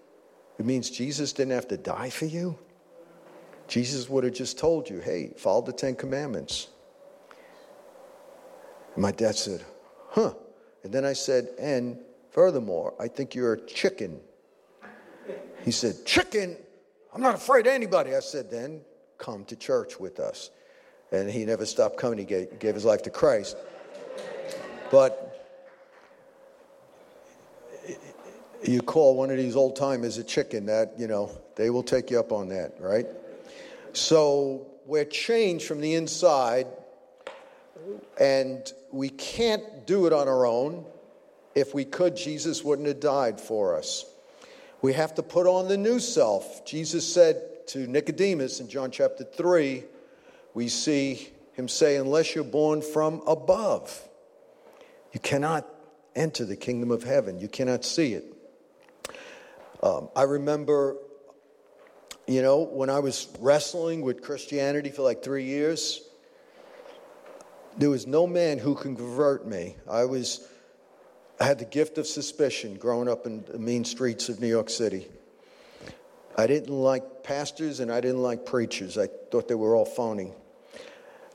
it 0.57 0.65
means 0.65 0.89
Jesus 0.89 1.33
didn't 1.33 1.51
have 1.51 1.67
to 1.67 1.77
die 1.77 2.09
for 2.09 2.25
you? 2.25 2.57
Jesus 3.67 4.09
would 4.09 4.23
have 4.23 4.33
just 4.33 4.57
told 4.57 4.89
you, 4.89 5.01
hey, 5.01 5.33
follow 5.37 5.61
the 5.61 5.71
Ten 5.71 5.93
Commandments. 5.93 6.69
And 8.95 9.03
my 9.03 9.11
dad 9.11 9.35
said, 9.35 9.63
huh. 10.09 10.33
And 10.83 10.91
then 10.91 11.05
I 11.05 11.13
said, 11.13 11.49
and 11.59 11.99
furthermore, 12.31 12.95
I 12.99 13.07
think 13.07 13.35
you're 13.35 13.53
a 13.53 13.61
chicken. 13.67 14.19
He 15.63 15.69
said, 15.69 16.07
chicken? 16.07 16.57
I'm 17.13 17.21
not 17.21 17.35
afraid 17.35 17.67
of 17.67 17.73
anybody. 17.73 18.15
I 18.15 18.21
said, 18.21 18.49
then 18.49 18.81
come 19.19 19.45
to 19.45 19.55
church 19.55 19.99
with 19.99 20.19
us. 20.19 20.49
And 21.11 21.29
he 21.29 21.45
never 21.45 21.67
stopped 21.67 21.97
coming. 21.97 22.17
He 22.17 22.25
gave, 22.25 22.57
gave 22.57 22.73
his 22.73 22.85
life 22.85 23.03
to 23.03 23.11
Christ. 23.11 23.55
But 24.91 25.25
you 28.63 28.81
call 28.81 29.15
one 29.15 29.29
of 29.29 29.37
these 29.37 29.55
old 29.55 29.75
timers 29.75 30.17
a 30.17 30.23
chicken, 30.23 30.65
that, 30.65 30.93
you 30.97 31.07
know, 31.07 31.31
they 31.55 31.69
will 31.69 31.83
take 31.83 32.11
you 32.11 32.19
up 32.19 32.31
on 32.31 32.49
that, 32.49 32.75
right? 32.79 33.05
So 33.93 34.67
we're 34.85 35.05
changed 35.05 35.65
from 35.65 35.81
the 35.81 35.95
inside. 35.95 36.67
and 38.19 38.71
we 38.91 39.09
can't 39.09 39.85
do 39.87 40.05
it 40.07 40.13
on 40.13 40.27
our 40.27 40.45
own. 40.45 40.85
If 41.55 41.73
we 41.73 41.85
could, 41.85 42.15
Jesus 42.15 42.63
wouldn't 42.63 42.87
have 42.87 42.99
died 42.99 43.39
for 43.39 43.77
us. 43.77 44.05
We 44.81 44.93
have 44.93 45.15
to 45.15 45.23
put 45.23 45.47
on 45.47 45.67
the 45.67 45.77
new 45.77 45.99
self. 45.99 46.65
Jesus 46.65 47.11
said 47.11 47.67
to 47.67 47.87
Nicodemus 47.87 48.59
in 48.59 48.69
John 48.69 48.91
chapter 48.91 49.23
3, 49.23 49.83
we 50.53 50.67
see 50.67 51.29
him 51.53 51.67
say, 51.67 51.97
Unless 51.97 52.35
you're 52.35 52.43
born 52.43 52.81
from 52.81 53.21
above, 53.27 54.08
you 55.13 55.19
cannot 55.19 55.67
enter 56.15 56.45
the 56.45 56.55
kingdom 56.55 56.91
of 56.91 57.03
heaven. 57.03 57.39
You 57.39 57.47
cannot 57.47 57.83
see 57.83 58.13
it. 58.13 58.25
Um, 59.81 60.09
I 60.15 60.23
remember, 60.23 60.97
you 62.27 62.41
know, 62.41 62.59
when 62.59 62.89
I 62.89 62.99
was 62.99 63.27
wrestling 63.39 64.01
with 64.01 64.21
Christianity 64.21 64.89
for 64.89 65.03
like 65.03 65.23
three 65.23 65.45
years, 65.45 66.01
there 67.77 67.89
was 67.89 68.05
no 68.05 68.27
man 68.27 68.57
who 68.57 68.75
could 68.75 68.97
convert 68.97 69.47
me. 69.47 69.77
I 69.89 70.05
was, 70.05 70.47
I 71.39 71.45
had 71.45 71.59
the 71.59 71.65
gift 71.65 71.97
of 71.97 72.07
suspicion 72.07 72.75
growing 72.75 73.07
up 73.07 73.25
in 73.25 73.45
the 73.45 73.57
mean 73.57 73.85
streets 73.85 74.27
of 74.27 74.41
New 74.41 74.47
York 74.47 74.69
City. 74.69 75.07
I 76.37 76.45
didn't 76.47 76.73
like 76.73 77.23
pastors 77.23 77.79
and 77.79 77.91
I 77.91 78.01
didn't 78.01 78.21
like 78.21 78.45
preachers. 78.45 78.97
I 78.97 79.07
thought 79.07 79.47
they 79.47 79.55
were 79.55 79.75
all 79.75 79.85
phony. 79.85 80.33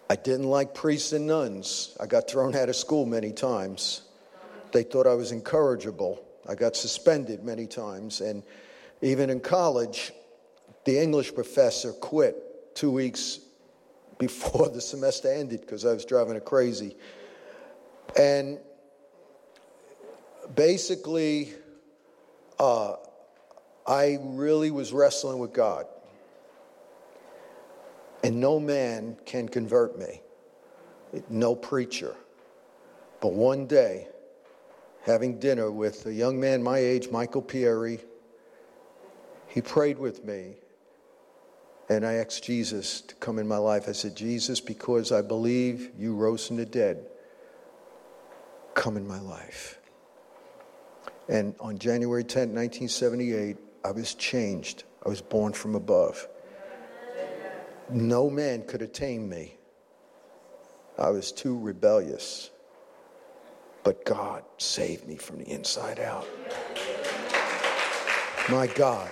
I 0.08 0.16
didn't 0.16 0.48
like 0.48 0.74
priests 0.74 1.12
and 1.12 1.26
nuns. 1.26 1.96
I 1.98 2.06
got 2.06 2.28
thrown 2.28 2.54
out 2.54 2.68
of 2.68 2.76
school 2.76 3.06
many 3.06 3.32
times. 3.32 4.02
They 4.72 4.82
thought 4.82 5.06
I 5.06 5.14
was 5.14 5.32
incorrigible. 5.32 6.22
I 6.48 6.54
got 6.54 6.76
suspended 6.76 7.42
many 7.42 7.66
times. 7.66 8.20
And 8.20 8.42
even 9.00 9.30
in 9.30 9.40
college, 9.40 10.12
the 10.84 11.00
English 11.00 11.34
professor 11.34 11.92
quit 11.92 12.74
two 12.74 12.90
weeks 12.90 13.40
before 14.18 14.68
the 14.68 14.80
semester 14.80 15.32
ended 15.32 15.62
because 15.62 15.84
I 15.84 15.92
was 15.92 16.04
driving 16.04 16.34
her 16.34 16.40
crazy. 16.40 16.96
And 18.18 18.58
basically, 20.54 21.52
uh, 22.58 22.96
I 23.86 24.18
really 24.20 24.70
was 24.70 24.92
wrestling 24.92 25.38
with 25.38 25.52
God. 25.52 25.86
And 28.24 28.40
no 28.40 28.58
man 28.58 29.18
can 29.26 29.48
convert 29.48 29.98
me, 29.98 30.22
no 31.28 31.54
preacher. 31.54 32.16
But 33.20 33.34
one 33.34 33.66
day, 33.66 34.08
having 35.02 35.38
dinner 35.38 35.70
with 35.70 36.06
a 36.06 36.12
young 36.12 36.40
man 36.40 36.62
my 36.62 36.78
age, 36.78 37.10
Michael 37.10 37.42
Pieri. 37.42 38.00
He 39.46 39.60
prayed 39.60 39.98
with 39.98 40.24
me, 40.24 40.54
and 41.88 42.04
I 42.04 42.14
asked 42.14 42.42
Jesus 42.42 43.02
to 43.02 43.14
come 43.16 43.38
in 43.38 43.46
my 43.46 43.58
life. 43.58 43.88
I 43.88 43.92
said, 43.92 44.16
Jesus, 44.16 44.60
because 44.60 45.12
I 45.12 45.20
believe 45.20 45.90
you 45.98 46.14
rose 46.14 46.46
from 46.46 46.56
the 46.56 46.66
dead, 46.66 47.06
come 48.74 48.96
in 48.96 49.06
my 49.06 49.20
life. 49.20 49.78
And 51.28 51.54
on 51.60 51.78
January 51.78 52.24
10, 52.24 52.54
1978, 52.54 53.56
I 53.84 53.90
was 53.90 54.14
changed. 54.14 54.84
I 55.04 55.08
was 55.08 55.20
born 55.20 55.52
from 55.52 55.74
above. 55.74 56.26
No 57.90 58.30
man 58.30 58.64
could 58.66 58.82
attain 58.82 59.28
me. 59.28 59.56
I 60.98 61.10
was 61.10 61.32
too 61.32 61.58
rebellious. 61.58 62.50
But 63.82 64.04
God 64.04 64.42
saved 64.56 65.06
me 65.06 65.16
from 65.16 65.38
the 65.38 65.50
inside 65.50 66.00
out. 66.00 66.26
My 68.48 68.66
God. 68.66 69.10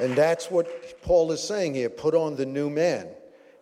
And 0.00 0.14
that's 0.14 0.50
what 0.50 1.02
Paul 1.02 1.32
is 1.32 1.42
saying 1.42 1.74
here 1.74 1.90
put 1.90 2.14
on 2.14 2.36
the 2.36 2.46
new 2.46 2.70
man. 2.70 3.08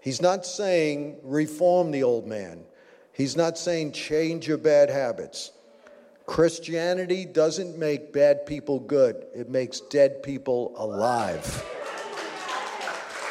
He's 0.00 0.20
not 0.20 0.44
saying 0.44 1.18
reform 1.22 1.90
the 1.90 2.02
old 2.02 2.26
man, 2.26 2.64
he's 3.12 3.36
not 3.36 3.58
saying 3.58 3.92
change 3.92 4.46
your 4.46 4.58
bad 4.58 4.90
habits. 4.90 5.52
Christianity 6.26 7.24
doesn't 7.24 7.78
make 7.78 8.12
bad 8.12 8.46
people 8.46 8.80
good, 8.80 9.26
it 9.34 9.48
makes 9.48 9.80
dead 9.80 10.22
people 10.22 10.74
alive. 10.76 11.64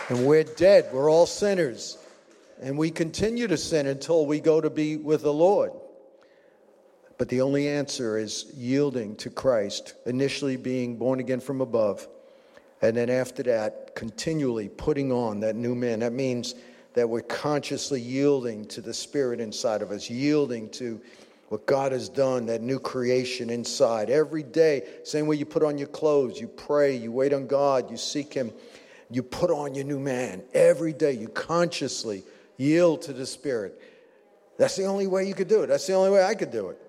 And 0.10 0.26
we're 0.26 0.44
dead, 0.44 0.90
we're 0.94 1.10
all 1.10 1.26
sinners. 1.26 1.98
And 2.62 2.78
we 2.78 2.92
continue 2.92 3.48
to 3.48 3.58
sin 3.58 3.88
until 3.88 4.26
we 4.26 4.40
go 4.40 4.62
to 4.62 4.70
be 4.70 4.98
with 4.98 5.24
the 5.24 5.34
Lord. 5.34 5.72
But 7.18 7.30
the 7.30 7.42
only 7.42 7.68
answer 7.68 8.18
is 8.18 8.52
yielding 8.56 9.16
to 9.18 9.30
Christ, 9.30 9.94
initially 10.06 10.58
being 10.58 10.98
born 10.98 11.20
again 11.20 11.40
from 11.40 11.62
above, 11.62 12.08
and 12.82 12.96
then 12.96 13.10
after 13.10 13.42
that, 13.44 13.96
continually 13.96 14.70
putting 14.70 15.12
on 15.12 15.40
that 15.40 15.56
new 15.56 15.76
man. 15.76 16.00
That 16.00 16.14
means 16.14 16.56
that 16.94 17.10
we're 17.10 17.22
consciously 17.22 18.02
yielding 18.02 18.66
to 18.66 18.82
the 18.82 18.94
Spirit 18.94 19.40
inside 19.40 19.82
of 19.82 19.92
us, 19.92 20.10
yielding 20.10 20.70
to 20.72 21.02
what 21.50 21.66
God 21.66 21.94
has 21.94 22.10
done, 22.10 22.46
that 22.48 22.62
new 22.62 22.80
creation 22.80 23.50
inside. 23.50 24.10
Every 24.10 24.44
day, 24.44 24.84
same 25.04 25.26
way 25.26 25.36
you 25.36 25.46
put 25.46 25.64
on 25.64 25.78
your 25.78 25.88
clothes, 25.88 26.40
you 26.40 26.48
pray, 26.48 26.96
you 26.96 27.12
wait 27.12 27.34
on 27.34 27.48
God, 27.48 27.90
you 27.90 27.98
seek 27.98 28.34
Him, 28.34 28.52
you 29.10 29.24
put 29.24 29.52
on 29.52 29.76
your 29.76 29.86
new 29.86 30.00
man. 30.00 30.44
Every 30.54 30.94
day, 30.94 31.14
you 31.14 31.28
consciously 31.28 32.24
yield 32.58 33.04
to 33.04 33.14
the 33.14 33.26
Spirit. 33.26 33.82
That's 34.58 34.76
the 34.76 34.86
only 34.86 35.08
way 35.08 35.28
you 35.28 35.34
could 35.34 35.48
do 35.48 35.62
it. 35.62 35.68
That's 35.68 35.86
the 35.86 35.94
only 35.94 36.12
way 36.12 36.24
I 36.24 36.34
could 36.36 36.52
do 36.52 36.70
it. 36.70 36.82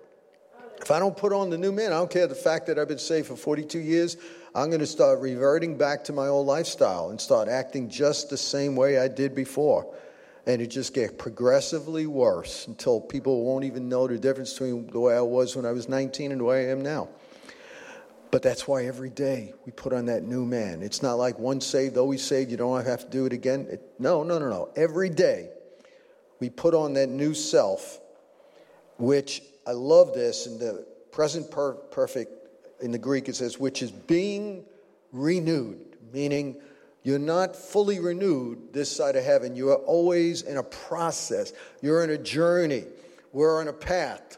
If 0.81 0.91
I 0.91 0.99
don't 0.99 1.17
put 1.17 1.33
on 1.33 1.49
the 1.49 1.57
new 1.57 1.71
man, 1.71 1.91
I 1.91 1.97
don't 1.97 2.09
care 2.09 2.27
the 2.27 2.35
fact 2.35 2.67
that 2.67 2.77
I've 2.77 2.87
been 2.87 2.99
saved 2.99 3.27
for 3.27 3.35
42 3.35 3.79
years, 3.79 4.17
I'm 4.55 4.69
going 4.69 4.79
to 4.79 4.87
start 4.87 5.19
reverting 5.19 5.77
back 5.77 6.03
to 6.05 6.13
my 6.13 6.27
old 6.27 6.47
lifestyle 6.47 7.09
and 7.09 7.19
start 7.19 7.47
acting 7.47 7.89
just 7.89 8.29
the 8.29 8.37
same 8.37 8.75
way 8.75 8.97
I 8.99 9.07
did 9.07 9.35
before. 9.35 9.93
And 10.45 10.61
it 10.61 10.67
just 10.67 10.93
gets 10.93 11.13
progressively 11.17 12.07
worse 12.07 12.67
until 12.67 13.01
people 13.01 13.43
won't 13.43 13.65
even 13.65 13.89
know 13.89 14.07
the 14.07 14.17
difference 14.17 14.53
between 14.53 14.87
the 14.87 14.99
way 14.99 15.15
I 15.15 15.21
was 15.21 15.55
when 15.55 15.65
I 15.65 15.71
was 15.71 15.89
19 15.89 16.31
and 16.31 16.39
the 16.39 16.45
way 16.45 16.67
I 16.67 16.71
am 16.71 16.81
now. 16.81 17.09
But 18.37 18.43
that's 18.43 18.67
why 18.67 18.85
every 18.85 19.09
day 19.09 19.55
we 19.65 19.71
put 19.71 19.93
on 19.93 20.05
that 20.05 20.21
new 20.21 20.45
man. 20.45 20.83
It's 20.83 21.01
not 21.01 21.15
like 21.15 21.39
once 21.39 21.65
saved, 21.65 21.97
always 21.97 22.21
saved, 22.21 22.51
you 22.51 22.57
don't 22.57 22.85
have 22.85 22.99
to 23.05 23.09
do 23.09 23.25
it 23.25 23.33
again. 23.33 23.65
It, 23.67 23.81
no, 23.97 24.21
no, 24.21 24.37
no, 24.37 24.47
no. 24.47 24.69
Every 24.75 25.09
day 25.09 25.49
we 26.39 26.51
put 26.51 26.75
on 26.75 26.93
that 26.93 27.09
new 27.09 27.33
self, 27.33 27.99
which 28.99 29.41
I 29.65 29.71
love 29.71 30.13
this 30.13 30.45
in 30.45 30.59
the 30.59 30.85
present 31.09 31.49
per- 31.49 31.73
perfect 31.73 32.31
in 32.79 32.91
the 32.91 32.99
Greek, 32.99 33.27
it 33.27 33.35
says, 33.35 33.57
which 33.57 33.81
is 33.81 33.89
being 33.89 34.65
renewed, 35.11 35.97
meaning 36.13 36.61
you're 37.01 37.17
not 37.17 37.55
fully 37.55 37.99
renewed 37.99 38.71
this 38.71 38.95
side 38.95 39.15
of 39.15 39.23
heaven. 39.23 39.55
You 39.55 39.71
are 39.71 39.77
always 39.77 40.43
in 40.43 40.57
a 40.57 40.63
process, 40.63 41.53
you're 41.81 42.03
in 42.03 42.11
a 42.11 42.19
journey, 42.19 42.83
we're 43.33 43.59
on 43.59 43.67
a 43.67 43.73
path. 43.73 44.37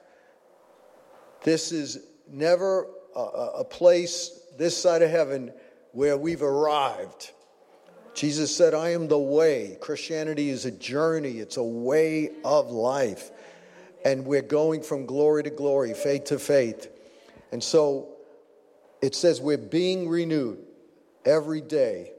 This 1.43 1.73
is 1.73 2.05
never 2.31 2.87
a, 3.15 3.19
a 3.59 3.63
place 3.63 4.39
this 4.57 4.77
side 4.77 5.01
of 5.01 5.09
heaven 5.09 5.51
where 5.91 6.17
we've 6.17 6.43
arrived. 6.43 7.31
Jesus 8.13 8.55
said, 8.55 8.73
I 8.73 8.89
am 8.89 9.07
the 9.07 9.19
way. 9.19 9.77
Christianity 9.79 10.49
is 10.49 10.65
a 10.65 10.71
journey, 10.71 11.39
it's 11.39 11.57
a 11.57 11.63
way 11.63 12.31
of 12.43 12.71
life 12.71 13.31
and 14.05 14.25
we're 14.25 14.41
going 14.41 14.81
from 14.81 15.05
glory 15.05 15.43
to 15.43 15.49
glory, 15.49 15.93
faith 15.93 16.25
to 16.25 16.39
faith. 16.39 16.87
And 17.51 17.63
so 17.63 18.09
it 19.01 19.15
says 19.15 19.41
we're 19.41 19.57
being 19.57 20.07
renewed 20.07 20.59
every 21.25 21.61
day. 21.61 22.13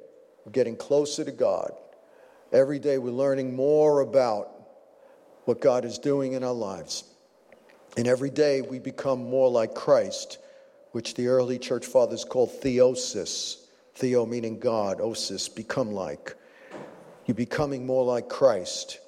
We're 0.45 0.53
getting 0.53 0.77
closer 0.77 1.25
to 1.25 1.33
God. 1.33 1.73
Every 2.53 2.79
day 2.79 2.99
we're 2.99 3.13
learning 3.13 3.55
more 3.55 4.01
about 4.01 4.51
what 5.45 5.61
God 5.61 5.85
is 5.85 5.99
doing 5.99 6.33
in 6.33 6.45
our 6.45 6.53
lives. 6.53 7.05
And 7.97 8.07
every 8.07 8.31
day 8.31 8.61
we 8.63 8.79
become 8.79 9.29
more 9.29 9.51
like 9.51 9.75
Christ, 9.75 10.39
which 10.93 11.15
the 11.15 11.29
early 11.29 11.59
church 11.59 11.87
fathers 11.87 12.25
called 12.25 12.51
theosis. 12.61 13.57
Theo 13.95 14.27
meaning 14.27 14.59
God, 14.59 14.99
osis, 14.99 15.55
become 15.55 15.93
like. 15.93 16.35
You're 17.27 17.35
becoming 17.35 17.87
more 17.87 18.05
like 18.05 18.29
Christ. 18.29 18.99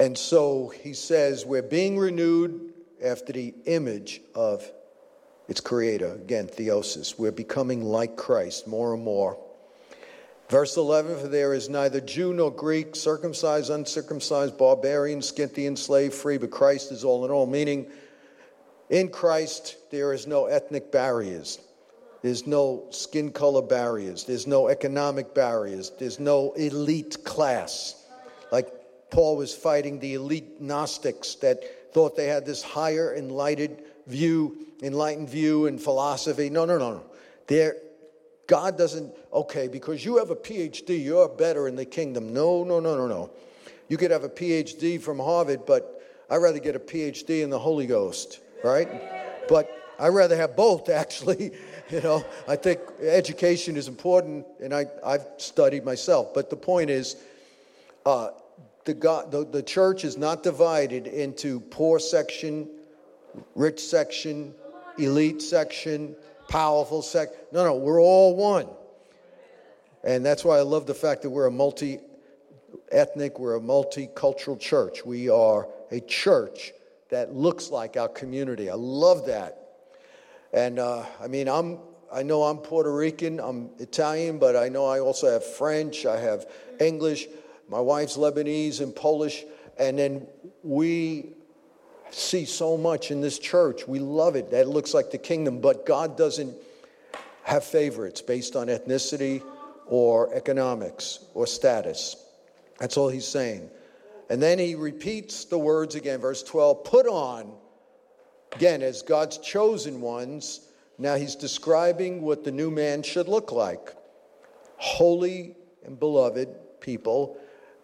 And 0.00 0.18
so 0.18 0.72
he 0.82 0.94
says, 0.94 1.46
We're 1.46 1.62
being 1.62 1.96
renewed 1.96 2.72
after 3.02 3.32
the 3.32 3.54
image 3.66 4.20
of 4.34 4.68
its 5.48 5.60
creator. 5.60 6.14
Again, 6.14 6.48
theosis. 6.48 7.18
We're 7.18 7.32
becoming 7.32 7.84
like 7.84 8.16
Christ 8.16 8.66
more 8.66 8.94
and 8.94 9.02
more. 9.02 9.38
Verse 10.48 10.76
11 10.76 11.18
For 11.18 11.28
there 11.28 11.54
is 11.54 11.68
neither 11.68 12.00
Jew 12.00 12.34
nor 12.34 12.50
Greek, 12.50 12.94
circumcised, 12.94 13.70
uncircumcised, 13.70 14.58
barbarian, 14.58 15.22
Scythian, 15.22 15.76
slave, 15.76 16.12
free, 16.12 16.36
but 16.36 16.50
Christ 16.50 16.92
is 16.92 17.04
all 17.04 17.24
in 17.24 17.30
all. 17.30 17.46
Meaning, 17.46 17.86
in 18.92 19.08
Christ, 19.08 19.76
there 19.90 20.12
is 20.12 20.26
no 20.26 20.44
ethnic 20.46 20.92
barriers. 20.92 21.58
There's 22.20 22.46
no 22.46 22.86
skin 22.90 23.32
color 23.32 23.62
barriers. 23.62 24.24
There's 24.24 24.46
no 24.46 24.68
economic 24.68 25.34
barriers. 25.34 25.90
There's 25.98 26.20
no 26.20 26.52
elite 26.52 27.24
class. 27.24 28.06
Like 28.52 28.68
Paul 29.10 29.38
was 29.38 29.54
fighting 29.54 29.98
the 29.98 30.14
elite 30.14 30.60
Gnostics 30.60 31.36
that 31.36 31.92
thought 31.94 32.16
they 32.16 32.26
had 32.26 32.44
this 32.44 32.62
higher 32.62 33.16
enlightened 33.16 33.82
view, 34.06 34.66
enlightened 34.82 35.30
view 35.30 35.66
and 35.66 35.80
philosophy. 35.80 36.50
No, 36.50 36.66
no, 36.66 36.76
no, 36.76 36.92
no. 36.92 37.04
There, 37.46 37.76
God 38.46 38.76
doesn't, 38.76 39.10
okay, 39.32 39.68
because 39.68 40.04
you 40.04 40.18
have 40.18 40.28
a 40.28 40.36
PhD, 40.36 41.02
you're 41.02 41.30
better 41.30 41.66
in 41.66 41.76
the 41.76 41.86
kingdom. 41.86 42.34
No, 42.34 42.62
no, 42.62 42.78
no, 42.78 42.94
no, 42.94 43.06
no. 43.06 43.30
You 43.88 43.96
could 43.96 44.10
have 44.10 44.24
a 44.24 44.28
PhD 44.28 45.00
from 45.00 45.18
Harvard, 45.18 45.64
but 45.64 46.02
I'd 46.28 46.36
rather 46.36 46.58
get 46.58 46.76
a 46.76 46.80
PhD 46.80 47.42
in 47.42 47.48
the 47.48 47.58
Holy 47.58 47.86
Ghost, 47.86 48.40
right? 48.62 48.88
But 49.48 49.70
I'd 49.98 50.08
rather 50.08 50.36
have 50.36 50.56
both, 50.56 50.88
actually. 51.02 51.52
You 51.90 52.00
know, 52.00 52.24
I 52.48 52.56
think 52.56 52.80
education 53.00 53.76
is 53.76 53.88
important, 53.88 54.46
and 54.60 54.74
I, 54.74 54.86
I've 55.04 55.26
studied 55.36 55.84
myself. 55.84 56.32
But 56.34 56.50
the 56.50 56.56
point 56.56 56.90
is, 56.90 57.16
uh, 58.06 58.30
the, 58.84 58.94
God, 58.94 59.30
the, 59.30 59.44
the 59.44 59.62
church 59.62 60.04
is 60.04 60.16
not 60.16 60.42
divided 60.42 61.06
into 61.06 61.60
poor 61.60 61.98
section, 61.98 62.68
rich 63.54 63.80
section, 63.80 64.54
elite 64.98 65.42
section, 65.42 66.16
powerful 66.48 67.02
section. 67.02 67.36
No, 67.52 67.64
no, 67.64 67.76
we're 67.76 68.02
all 68.02 68.34
one. 68.34 68.68
And 70.04 70.24
that's 70.24 70.44
why 70.44 70.58
I 70.58 70.62
love 70.62 70.86
the 70.86 70.94
fact 70.94 71.22
that 71.22 71.30
we're 71.30 71.46
a 71.46 71.50
multi 71.50 72.00
ethnic, 72.90 73.38
we're 73.38 73.56
a 73.56 73.60
multicultural 73.60 74.58
church. 74.58 75.04
We 75.04 75.28
are 75.28 75.68
a 75.90 76.00
church 76.00 76.72
that 77.12 77.34
looks 77.34 77.70
like 77.70 77.98
our 77.98 78.08
community. 78.08 78.70
I 78.70 78.74
love 78.74 79.26
that. 79.26 79.58
And 80.54 80.78
uh, 80.78 81.04
I 81.20 81.28
mean, 81.28 81.46
I'm, 81.46 81.78
I 82.10 82.22
know 82.22 82.42
I'm 82.44 82.56
Puerto 82.56 82.90
Rican, 82.90 83.38
I'm 83.38 83.68
Italian, 83.78 84.38
but 84.38 84.56
I 84.56 84.70
know 84.70 84.86
I 84.86 85.00
also 85.00 85.30
have 85.30 85.44
French, 85.44 86.06
I 86.06 86.18
have 86.18 86.46
English, 86.80 87.28
my 87.68 87.80
wife's 87.80 88.16
Lebanese 88.16 88.80
and 88.80 88.96
Polish. 88.96 89.44
And 89.78 89.98
then 89.98 90.26
we 90.62 91.34
see 92.10 92.46
so 92.46 92.78
much 92.78 93.10
in 93.10 93.20
this 93.20 93.38
church. 93.38 93.86
We 93.86 93.98
love 93.98 94.34
it. 94.34 94.50
That 94.50 94.68
looks 94.68 94.94
like 94.94 95.10
the 95.10 95.18
kingdom, 95.18 95.60
but 95.60 95.84
God 95.84 96.16
doesn't 96.16 96.56
have 97.42 97.62
favorites 97.62 98.22
based 98.22 98.56
on 98.56 98.68
ethnicity 98.68 99.42
or 99.84 100.32
economics 100.34 101.20
or 101.34 101.46
status. 101.46 102.16
That's 102.78 102.96
all 102.96 103.10
he's 103.10 103.28
saying. 103.28 103.68
And 104.30 104.42
then 104.42 104.58
he 104.58 104.74
repeats 104.74 105.44
the 105.44 105.58
words 105.58 105.94
again, 105.94 106.20
verse 106.20 106.42
12 106.42 106.84
put 106.84 107.06
on, 107.06 107.52
again, 108.54 108.82
as 108.82 109.02
God's 109.02 109.38
chosen 109.38 110.00
ones. 110.00 110.68
Now 110.98 111.16
he's 111.16 111.34
describing 111.34 112.22
what 112.22 112.44
the 112.44 112.52
new 112.52 112.70
man 112.70 113.02
should 113.02 113.28
look 113.28 113.52
like. 113.52 113.94
Holy 114.76 115.56
and 115.84 115.98
beloved 115.98 116.48
people, 116.80 117.36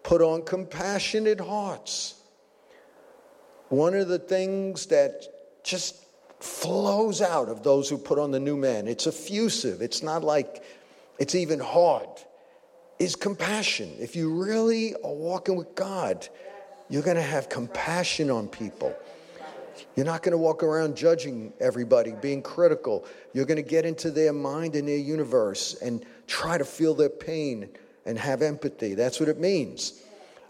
put 0.03 0.21
on 0.21 0.43
compassionate 0.43 1.39
hearts. 1.39 2.15
One 3.69 3.93
of 3.93 4.07
the 4.07 4.19
things 4.19 4.87
that 4.87 5.23
just 5.63 6.03
flows 6.39 7.21
out 7.21 7.49
of 7.49 7.63
those 7.63 7.89
who 7.89 7.97
put 7.97 8.17
on 8.17 8.31
the 8.31 8.39
new 8.39 8.57
man, 8.57 8.87
it's 8.87 9.07
effusive, 9.07 9.81
it's 9.81 10.01
not 10.01 10.23
like 10.23 10.63
it's 11.19 11.35
even 11.35 11.59
hard, 11.59 12.07
is 12.99 13.15
compassion. 13.15 13.95
If 13.99 14.15
you 14.15 14.33
really 14.33 14.93
are 14.95 15.13
walking 15.13 15.55
with 15.55 15.73
God, 15.73 16.27
you're 16.89 17.01
going 17.01 17.15
to 17.15 17.23
have 17.23 17.49
compassion 17.49 18.29
on 18.29 18.47
people. 18.49 18.95
You're 19.95 20.05
not 20.05 20.23
going 20.23 20.33
to 20.33 20.37
walk 20.37 20.61
around 20.61 20.97
judging 20.97 21.53
everybody, 21.61 22.13
being 22.21 22.41
critical. 22.41 23.05
You're 23.33 23.45
going 23.45 23.61
to 23.63 23.69
get 23.69 23.85
into 23.85 24.11
their 24.11 24.33
mind 24.33 24.75
and 24.75 24.87
their 24.87 24.97
universe 24.97 25.77
and 25.81 26.05
try 26.27 26.57
to 26.57 26.65
feel 26.65 26.93
their 26.93 27.09
pain 27.09 27.69
and 28.05 28.17
have 28.17 28.41
empathy. 28.41 28.93
That's 28.93 29.19
what 29.19 29.29
it 29.29 29.39
means. 29.39 30.03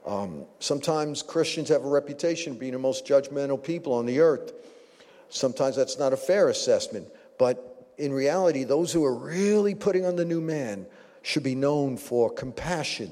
Um, 0.05 0.45
sometimes 0.59 1.21
Christians 1.21 1.69
have 1.69 1.85
a 1.85 1.89
reputation 1.89 2.55
being 2.55 2.73
the 2.73 2.79
most 2.79 3.05
judgmental 3.05 3.61
people 3.61 3.93
on 3.93 4.05
the 4.05 4.19
earth. 4.19 4.53
Sometimes 5.29 5.75
that's 5.75 5.99
not 5.99 6.13
a 6.13 6.17
fair 6.17 6.49
assessment, 6.49 7.07
but 7.37 7.93
in 7.99 8.11
reality, 8.11 8.63
those 8.63 8.91
who 8.91 9.05
are 9.05 9.13
really 9.13 9.75
putting 9.75 10.05
on 10.05 10.15
the 10.15 10.25
new 10.25 10.41
man 10.41 10.87
should 11.21 11.43
be 11.43 11.55
known 11.55 11.97
for 11.97 12.29
compassion, 12.29 13.11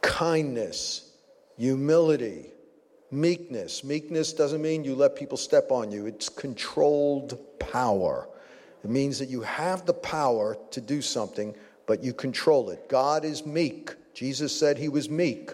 kindness, 0.00 1.12
humility, 1.56 2.46
meekness. 3.10 3.84
Meekness 3.84 4.32
doesn't 4.32 4.62
mean 4.62 4.84
you 4.84 4.94
let 4.94 5.14
people 5.14 5.36
step 5.36 5.70
on 5.70 5.92
you, 5.92 6.06
it's 6.06 6.28
controlled 6.28 7.38
power. 7.58 8.28
It 8.82 8.90
means 8.90 9.18
that 9.20 9.28
you 9.28 9.42
have 9.42 9.86
the 9.86 9.94
power 9.94 10.56
to 10.72 10.80
do 10.80 11.02
something, 11.02 11.54
but 11.86 12.02
you 12.02 12.12
control 12.12 12.70
it. 12.70 12.88
God 12.88 13.24
is 13.24 13.46
meek. 13.46 13.94
Jesus 14.14 14.58
said 14.58 14.76
he 14.76 14.88
was 14.88 15.08
meek. 15.08 15.52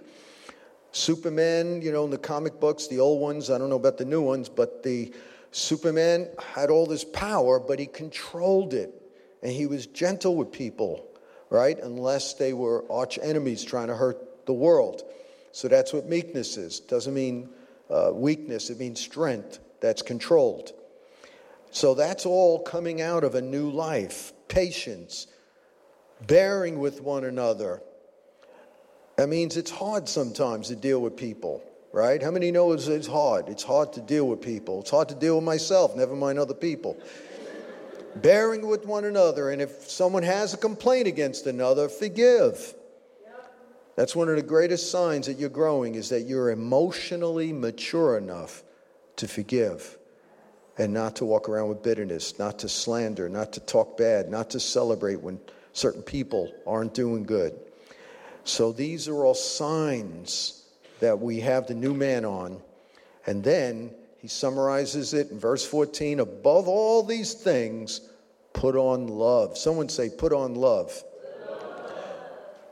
Superman, 0.93 1.83
you 1.83 1.93
know, 1.93 2.05
in 2.05 2.11
the 2.11 2.19
comic 2.19 2.59
books, 2.59 2.87
the 2.87 3.01
old 3.01 3.21
ones, 3.21 3.51
I 3.51 3.59
don't 3.59 3.69
know 3.69 3.77
about 3.77 3.99
the 3.99 4.05
new 4.05 4.23
ones, 4.23 4.49
but 4.49 4.83
the 4.83 5.13
Superman 5.51 6.29
had 6.39 6.71
all 6.71 6.87
this 6.87 7.05
power, 7.05 7.61
but 7.61 7.79
he 7.79 7.87
controlled 7.87 8.75
it. 8.75 8.95
And 9.43 9.53
he 9.53 9.67
was 9.67 9.87
gentle 9.87 10.35
with 10.35 10.51
people, 10.51 11.07
right? 11.51 11.79
Unless 11.79 12.35
they 12.35 12.53
were 12.53 12.85
arch 12.91 13.19
enemies 13.23 13.65
trying 13.65 13.89
to 13.89 13.97
hurt 13.97 14.47
the 14.47 14.53
world. 14.53 15.03
So 15.53 15.69
that's 15.69 15.93
what 15.93 16.07
meekness 16.07 16.57
is. 16.57 16.81
Doesn't 16.81 17.15
mean 17.15 17.49
uh, 17.91 18.11
weakness, 18.13 18.71
it 18.71 18.79
means 18.79 19.01
strength 19.01 19.59
that's 19.81 20.03
controlled. 20.03 20.73
So 21.71 21.95
that's 21.95 22.27
all 22.27 22.61
coming 22.61 23.01
out 23.01 23.25
of 23.25 23.35
a 23.35 23.43
new 23.43 23.71
life 23.71 24.33
patience, 24.49 25.27
bearing 26.27 26.79
with 26.79 27.03
one 27.03 27.25
another, 27.25 27.83
that 29.17 29.29
means 29.29 29.57
it's 29.57 29.71
hard 29.71 30.09
sometimes 30.09 30.69
to 30.69 30.77
deal 30.77 31.01
with 31.01 31.17
people, 31.17 31.63
right? 31.93 32.23
How 32.23 32.31
many 32.31 32.51
know 32.51 32.73
it's 32.73 33.07
hard? 33.07 33.49
It's 33.49 33.65
hard 33.65 33.93
to 33.95 34.01
deal 34.01 34.29
with 34.29 34.41
people. 34.41 34.81
It's 34.81 34.91
hard 34.91 35.09
to 35.09 35.15
deal 35.17 35.37
with 35.37 35.45
myself, 35.45 35.97
never 35.97 36.15
mind 36.15 36.39
other 36.39 36.55
people. 36.55 36.97
Bearing 38.17 38.67
with 38.67 38.87
one 38.87 39.05
another, 39.05 39.51
and 39.51 39.63
if 39.63 39.91
someone 39.91 40.23
has 40.23 40.55
a 40.55 40.57
complaint 40.57 41.07
against 41.07 41.47
another, 41.47 41.89
forgive. 41.89 42.75
That's 43.97 44.15
one 44.15 44.29
of 44.29 44.37
the 44.37 44.43
greatest 44.43 44.91
signs 44.91 45.27
that 45.27 45.39
you're 45.39 45.49
growing 45.49 45.97
is 45.97 46.09
that 46.11 46.23
you're 46.23 46.51
emotionally 46.51 47.53
mature 47.53 48.17
enough 48.17 48.63
to 49.17 49.27
forgive 49.27 49.99
and 50.79 50.93
not 50.93 51.17
to 51.17 51.25
walk 51.25 51.49
around 51.49 51.69
with 51.69 51.83
bitterness, 51.83 52.39
not 52.39 52.61
to 52.61 52.69
slander, 52.69 53.29
not 53.29 53.53
to 53.55 53.61
talk 53.61 53.99
bad, 53.99 54.31
not 54.31 54.51
to 54.51 54.61
celebrate 54.61 55.21
when 55.21 55.41
certain 55.73 56.03
people 56.03 56.53
aren't 56.67 56.95
doing 56.95 57.25
good. 57.25 57.59
So 58.45 58.73
these 58.73 59.09
are 59.09 59.25
all 59.25 59.35
signs 59.35 60.65
that 61.01 61.19
we 61.19 61.41
have 61.41 61.67
the 61.67 61.75
new 61.75 61.95
man 61.95 62.25
on. 62.25 62.63
And 63.27 63.43
then 63.43 63.95
summarizes 64.29 65.15
it 65.15 65.31
in 65.31 65.39
verse 65.39 65.67
14 65.67 66.21
above 66.21 66.69
all 66.69 67.03
these 67.03 67.35
things, 67.35 68.09
put 68.53 68.77
on 68.77 69.09
love. 69.09 69.57
Someone 69.59 69.89
say, 69.89 70.11
put 70.11 70.33
on 70.33 70.55
love. 70.55 71.05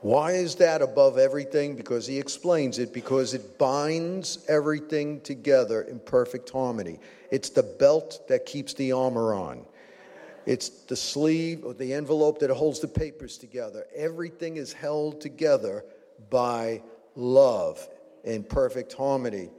Why 0.02 0.32
is 0.32 0.54
that 0.56 0.82
above 0.82 1.18
everything? 1.18 1.74
Because 1.74 2.06
he 2.06 2.18
explains 2.18 2.78
it, 2.78 2.92
because 2.92 3.34
it 3.34 3.58
binds 3.58 4.44
everything 4.48 5.20
together 5.22 5.82
in 5.82 5.98
perfect 5.98 6.48
harmony. 6.50 7.00
It's 7.32 7.48
the 7.48 7.62
belt 7.64 8.20
that 8.28 8.46
keeps 8.46 8.74
the 8.74 8.92
armor 8.92 9.34
on. 9.34 9.66
It's 10.44 10.68
the 10.68 10.94
sleeve 10.94 11.64
or 11.64 11.74
the 11.74 11.92
envelope 11.92 12.38
that 12.38 12.50
holds 12.50 12.78
the 12.78 12.86
papers 12.86 13.36
together. 13.36 13.86
Everything 13.96 14.58
is 14.58 14.72
held 14.72 15.20
together 15.20 15.84
by 16.30 16.82
love 17.16 17.88
in 18.22 18.44
perfect 18.44 18.92
harmony. 18.92 19.50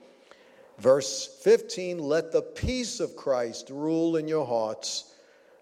Verse 0.80 1.28
15 1.44 2.00
let 2.00 2.32
the 2.32 2.42
peace 2.42 3.00
of 3.00 3.16
Christ 3.16 3.70
rule 3.70 4.18
in 4.18 4.28
your 4.28 4.46
hearts. 4.46 5.14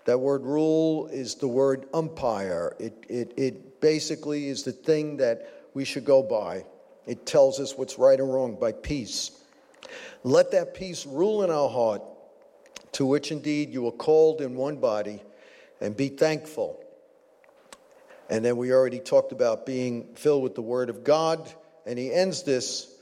That 0.06 0.20
word 0.20 0.44
rule 0.44 1.08
is 1.08 1.36
the 1.36 1.48
word 1.48 1.88
umpire. 1.94 2.76
It, 2.80 3.06
it, 3.10 3.34
it 3.38 3.82
basically 3.82 4.50
is 4.50 4.64
the 4.64 4.72
thing 4.72 5.18
that 5.18 5.68
we 5.74 5.84
should 5.86 6.06
go 6.06 6.22
by. 6.22 6.66
It 7.08 7.26
tells 7.26 7.60
us 7.60 7.78
what's 7.78 7.98
right 7.98 8.20
and 8.20 8.32
wrong 8.32 8.58
by 8.60 8.72
peace. 8.72 9.32
Let 10.24 10.52
that 10.52 10.74
peace 10.74 11.06
rule 11.06 11.44
in 11.44 11.50
our 11.50 11.70
heart 11.70 12.02
to 12.96 13.06
which 13.06 13.30
indeed 13.30 13.74
you 13.74 13.82
were 13.82 13.92
called 13.92 14.40
in 14.40 14.56
one 14.56 14.78
body, 14.78 15.22
and 15.82 15.98
be 15.98 16.08
thankful. 16.08 16.82
And 18.30 18.44
then 18.44 18.56
we 18.56 18.72
already 18.72 19.00
talked 19.00 19.34
about 19.34 19.66
being 19.66 20.16
filled 20.16 20.44
with 20.44 20.56
the 20.56 20.62
Word 20.62 20.90
of 20.90 21.04
God, 21.04 21.52
and 21.86 22.00
he 22.00 22.14
ends 22.14 22.44
this 22.44 22.95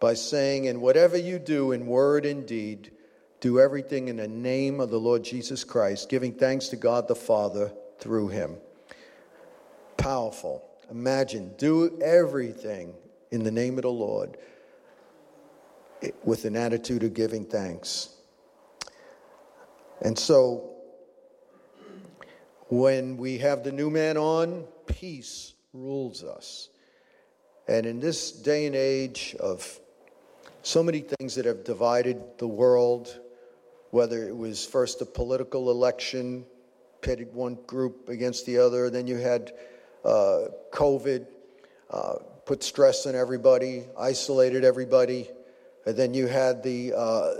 by 0.00 0.14
saying, 0.14 0.68
And 0.68 0.80
whatever 0.80 1.16
you 1.16 1.38
do 1.38 1.72
in 1.72 1.86
word 1.86 2.26
and 2.26 2.46
deed, 2.46 2.92
do 3.40 3.60
everything 3.60 4.08
in 4.08 4.16
the 4.16 4.28
name 4.28 4.80
of 4.80 4.90
the 4.90 4.98
Lord 4.98 5.24
Jesus 5.24 5.64
Christ, 5.64 6.08
giving 6.08 6.32
thanks 6.32 6.68
to 6.68 6.76
God 6.76 7.08
the 7.08 7.14
Father 7.14 7.72
through 8.00 8.28
him. 8.28 8.56
Powerful. 9.96 10.64
Imagine, 10.90 11.52
do 11.58 11.98
everything 12.02 12.94
in 13.30 13.44
the 13.44 13.50
name 13.50 13.76
of 13.76 13.82
the 13.82 13.90
Lord 13.90 14.38
with 16.24 16.44
an 16.44 16.56
attitude 16.56 17.02
of 17.02 17.14
giving 17.14 17.44
thanks. 17.44 18.10
And 20.00 20.18
so, 20.18 20.76
when 22.68 23.16
we 23.16 23.38
have 23.38 23.64
the 23.64 23.72
new 23.72 23.90
man 23.90 24.16
on, 24.16 24.64
peace 24.86 25.54
rules 25.72 26.22
us. 26.22 26.68
And 27.66 27.84
in 27.84 28.00
this 28.00 28.32
day 28.32 28.66
and 28.66 28.76
age 28.76 29.36
of 29.40 29.80
so 30.68 30.82
many 30.82 31.00
things 31.00 31.34
that 31.34 31.46
have 31.46 31.64
divided 31.64 32.20
the 32.36 32.46
world, 32.46 33.20
whether 33.90 34.28
it 34.28 34.36
was 34.36 34.66
first 34.66 35.00
a 35.00 35.06
political 35.06 35.70
election, 35.70 36.44
pitted 37.00 37.32
one 37.32 37.56
group 37.66 38.10
against 38.10 38.44
the 38.44 38.58
other, 38.58 38.90
then 38.90 39.06
you 39.06 39.16
had 39.16 39.50
uh, 40.04 40.40
COVID, 40.70 41.26
uh, 41.90 42.16
put 42.44 42.62
stress 42.62 43.06
on 43.06 43.14
everybody, 43.14 43.84
isolated 43.98 44.62
everybody. 44.62 45.30
And 45.86 45.96
then 45.96 46.12
you 46.12 46.26
had 46.26 46.62
the, 46.62 46.92
uh, 46.92 47.34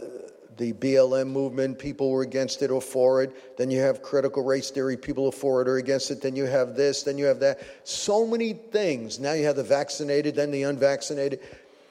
the 0.57 0.73
BLM 0.73 1.27
movement, 1.27 1.79
people 1.79 2.11
were 2.11 2.23
against 2.23 2.63
it 2.63 2.71
or 2.71 2.81
for 2.81 3.23
it. 3.23 3.59
Then 3.59 3.71
you 3.71 3.81
have 3.81 4.01
critical 4.01 4.43
race 4.43 4.71
theory, 4.71 4.97
people 4.97 5.27
are 5.27 5.33
for 5.33 5.61
it 5.61 5.69
or 5.69 5.77
against 5.77 6.11
it. 6.11 6.23
Then 6.23 6.35
you 6.35 6.47
have 6.47 6.77
this, 6.77 7.03
then 7.03 7.19
you 7.19 7.27
have 7.27 7.41
that. 7.41 7.61
So 7.85 8.27
many 8.27 8.55
things. 8.55 9.19
Now 9.19 9.35
you 9.35 9.45
have 9.45 9.57
the 9.57 9.65
vaccinated, 9.65 10.35
then 10.35 10.51
the 10.51 10.63
unvaccinated. 10.63 11.41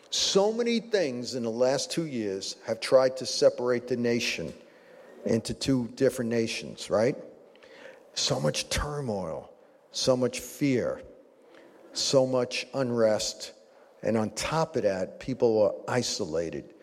So 0.10 0.54
many 0.54 0.80
things 0.80 1.36
in 1.36 1.44
the 1.44 1.52
last 1.52 1.92
two 1.92 2.06
years 2.06 2.56
have 2.66 2.80
tried 2.80 3.18
to 3.18 3.26
separate 3.26 3.88
the 3.88 3.98
nation 3.98 4.54
into 5.26 5.54
two 5.54 5.90
different 5.96 6.32
nations, 6.32 6.90
right? 6.90 7.16
So 8.14 8.40
much 8.40 8.70
turmoil, 8.70 9.52
so 9.92 10.16
much 10.16 10.40
fear, 10.40 11.02
so 11.94 12.26
much 12.26 12.66
unrest. 12.74 13.54
And 14.02 14.16
on 14.16 14.30
top 14.32 14.76
of 14.76 14.84
that, 14.84 15.20
people 15.20 15.60
were 15.60 15.74
isolated 15.88 16.74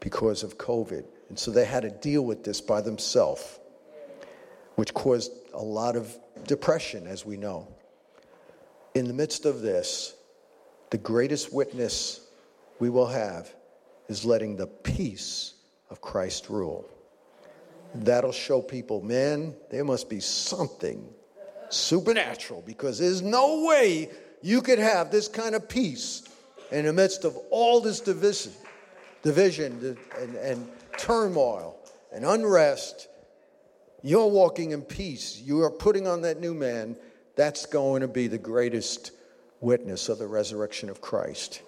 because 0.00 0.42
of 0.42 0.58
COVID. 0.58 1.04
And 1.28 1.38
so 1.38 1.50
they 1.50 1.64
had 1.64 1.82
to 1.82 1.90
deal 1.90 2.24
with 2.24 2.42
this 2.42 2.60
by 2.60 2.80
themselves, 2.80 3.60
which 4.74 4.92
caused 4.92 5.32
a 5.54 5.62
lot 5.62 5.96
of 5.96 6.14
depression, 6.46 7.06
as 7.06 7.24
we 7.24 7.36
know. 7.36 7.68
In 8.94 9.06
the 9.06 9.14
midst 9.14 9.46
of 9.46 9.60
this, 9.60 10.14
the 10.90 10.98
greatest 10.98 11.52
witness 11.52 12.26
we 12.82 12.90
will 12.90 13.06
have 13.06 13.54
is 14.08 14.24
letting 14.24 14.56
the 14.56 14.66
peace 14.66 15.54
of 15.88 16.00
Christ 16.00 16.48
rule. 16.48 16.90
That'll 17.94 18.32
show 18.32 18.60
people, 18.60 19.00
man, 19.02 19.54
there 19.70 19.84
must 19.84 20.10
be 20.10 20.18
something 20.18 21.08
supernatural 21.68 22.60
because 22.66 22.98
there's 22.98 23.22
no 23.22 23.62
way 23.68 24.10
you 24.42 24.62
could 24.62 24.80
have 24.80 25.12
this 25.12 25.28
kind 25.28 25.54
of 25.54 25.68
peace 25.68 26.24
in 26.72 26.86
the 26.86 26.92
midst 26.92 27.24
of 27.24 27.36
all 27.50 27.80
this 27.80 28.00
division, 28.00 28.50
division 29.22 29.96
and, 30.18 30.34
and 30.34 30.68
turmoil 30.98 31.78
and 32.12 32.24
unrest. 32.24 33.06
You're 34.02 34.26
walking 34.26 34.72
in 34.72 34.82
peace. 34.82 35.40
You 35.40 35.62
are 35.62 35.70
putting 35.70 36.08
on 36.08 36.22
that 36.22 36.40
new 36.40 36.52
man. 36.52 36.96
That's 37.36 37.64
going 37.64 38.00
to 38.00 38.08
be 38.08 38.26
the 38.26 38.38
greatest 38.38 39.12
witness 39.60 40.08
of 40.08 40.18
the 40.18 40.26
resurrection 40.26 40.90
of 40.90 41.00
Christ. 41.00 41.62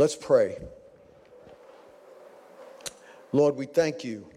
Let's 0.00 0.16
pray. 0.16 0.56
Lord, 3.32 3.56
we 3.56 3.66
thank 3.66 4.02
you 4.02 4.30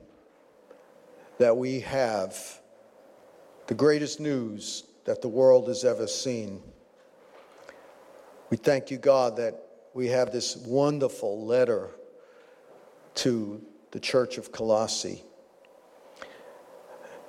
that 1.37 1.55
we 1.55 1.79
have 1.79 2.37
the 3.67 3.73
greatest 3.73 4.19
news 4.19 4.83
that 5.05 5.21
the 5.21 5.29
world 5.29 5.69
has 5.69 5.85
ever 5.85 6.05
seen. 6.05 6.61
We 8.49 8.57
thank 8.57 8.91
you, 8.91 8.97
God, 8.97 9.37
that 9.37 9.57
we 9.93 10.07
have 10.07 10.33
this 10.33 10.57
wonderful 10.57 11.45
letter 11.45 11.91
to 13.15 13.65
the 13.91 14.01
church 14.01 14.37
of 14.37 14.51
Colossae. 14.51 15.23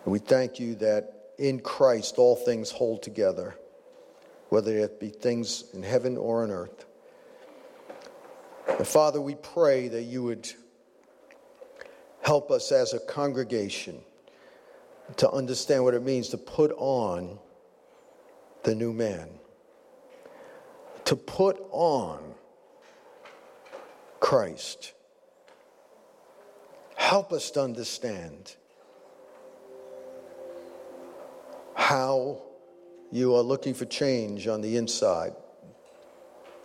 We 0.07 0.19
thank 0.19 0.59
you 0.59 0.75
that 0.75 1.29
in 1.39 1.61
Christ 1.61 2.19
all 2.19 2.35
things 2.35 2.73
hold 2.73 3.01
together, 3.01 3.55
whether 4.49 4.77
it 4.77 4.99
be 4.99 5.11
things 5.11 5.67
in 5.73 5.85
heaven 5.85 6.17
or 6.17 6.43
on 6.43 6.51
earth. 6.51 6.87
Father, 8.85 9.21
we 9.21 9.35
pray 9.35 9.89
that 9.89 10.03
you 10.03 10.23
would 10.23 10.51
help 12.23 12.51
us 12.51 12.73
as 12.73 12.93
a 12.95 12.99
congregation 12.99 14.01
to 15.17 15.31
understand 15.31 15.85
what 15.85 15.95
it 15.95 16.03
means 16.03 16.31
to 16.31 16.39
put 16.39 16.73
on 16.77 17.39
the 18.63 18.75
new 18.75 18.93
man, 18.93 19.29
to 21.05 21.15
put 21.15 21.63
on 21.71 22.35
Christ. 24.21 24.95
Help 26.97 27.33
us 27.33 27.51
to 27.53 27.63
understand 27.63 28.57
how 31.75 32.41
you 33.13 33.35
are 33.35 33.43
looking 33.43 33.75
for 33.75 33.85
change 33.85 34.49
on 34.49 34.63
the 34.63 34.79
inside 34.79 35.35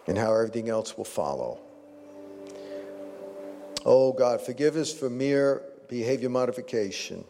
and 0.07 0.17
how 0.17 0.33
everything 0.33 0.69
else 0.69 0.97
will 0.97 1.03
follow. 1.03 1.59
Oh 3.91 4.13
God, 4.13 4.39
forgive 4.39 4.75
us 4.75 4.93
for 4.93 5.09
mere 5.09 5.63
behavior 5.87 6.29
modification, 6.29 7.25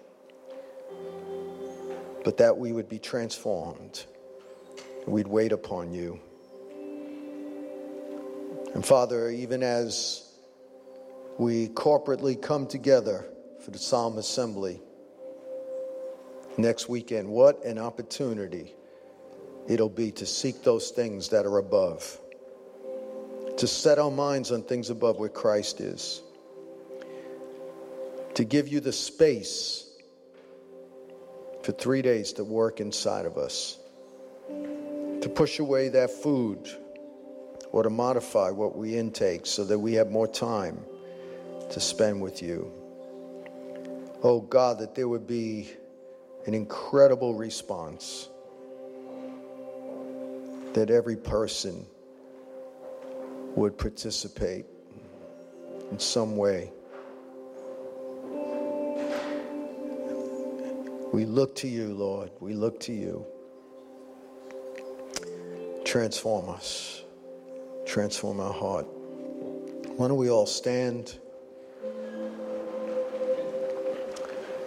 but 2.26 2.36
that 2.36 2.58
we 2.58 2.74
would 2.74 2.89
be 2.89 3.00
transformed. 3.00 4.04
We'd 5.08 5.26
wait 5.26 5.54
upon 5.54 5.93
you. 5.93 6.19
And 8.76 8.86
Father, 8.86 9.30
even 9.30 9.63
as 9.63 10.34
we 11.38 11.69
corporately 11.69 12.39
come 12.39 12.67
together 12.67 13.26
for 13.63 13.72
the 13.72 13.80
Solemn 13.80 14.17
Assembly 14.17 14.82
next 16.58 16.89
weekend, 16.89 17.30
what 17.30 17.63
an 17.63 17.78
opportunity 17.78 18.76
it'll 19.69 19.88
be 19.88 20.12
to 20.12 20.26
seek 20.26 20.62
those 20.65 20.89
things 20.89 21.30
that 21.30 21.45
are 21.45 21.60
above, 21.60 22.19
to 23.56 23.65
set 23.65 23.98
our 23.98 24.12
minds 24.12 24.52
on 24.52 24.62
things 24.63 24.89
above 24.89 25.19
where 25.19 25.30
Christ 25.30 25.80
is 25.80 26.22
to 28.39 28.45
give 28.45 28.69
you 28.69 28.80
the 28.80 28.93
space 28.93 29.89
for 31.62 31.73
three 31.73 32.02
days 32.02 32.32
to 32.32 32.41
work 32.41 32.80
inside 32.80 33.25
of 33.25 33.38
us, 33.38 33.78
to 34.47 35.30
push 35.36 35.60
away 35.60 35.89
that 35.89 36.10
food 36.10 36.65
or 37.73 37.84
to 37.84 37.89
modify 37.89 38.49
what 38.49 38.78
we 38.78 38.95
intake 38.95 39.45
so 39.45 39.65
that 39.65 39.78
we 39.78 39.91
have 39.91 40.10
more 40.10 40.25
time 40.25 40.80
to 41.69 41.82
spend 41.82 42.21
with 42.21 42.41
you. 42.41 42.71
Oh 44.23 44.39
God, 44.39 44.80
that 44.80 44.95
there 44.95 45.10
would 45.10 45.28
be 45.28 45.71
an 46.45 46.54
incredible 46.54 47.34
response, 47.34 48.30
that 50.71 50.89
every 50.89 51.17
person 51.17 51.86
would 53.58 53.78
participate 53.78 54.65
in 55.91 55.99
some 55.99 56.38
way. 56.38 56.71
We 61.12 61.26
look 61.26 61.56
to 61.56 61.67
you, 61.67 61.93
Lord. 61.93 62.30
We 62.39 62.54
look 62.54 62.80
to 62.82 62.93
you. 62.93 63.26
Transform 65.84 66.50
us, 66.50 67.04
transform 67.88 68.39
our 68.39 68.54
heart. 68.54 68.86
Why 69.98 70.08
don't 70.08 70.17
we 70.17 70.30
all 70.30 70.45
stand? 70.45 71.17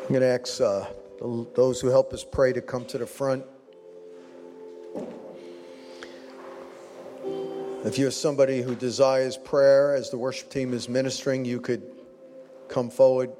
I'm 0.02 0.08
going 0.08 0.20
to 0.20 0.26
ask 0.26 0.60
uh, 0.60 0.86
those 1.54 1.80
who 1.80 1.88
help 1.88 2.12
us 2.12 2.24
pray 2.24 2.52
to 2.52 2.60
come 2.60 2.84
to 2.86 2.98
the 2.98 3.06
front. 3.06 3.44
If 7.84 7.98
you're 7.98 8.10
somebody 8.10 8.62
who 8.62 8.74
desires 8.74 9.36
prayer 9.36 9.94
as 9.94 10.10
the 10.10 10.18
worship 10.18 10.50
team 10.50 10.74
is 10.74 10.88
ministering, 10.88 11.44
you 11.44 11.60
could 11.60 11.82
come 12.68 12.90
forward. 12.90 13.30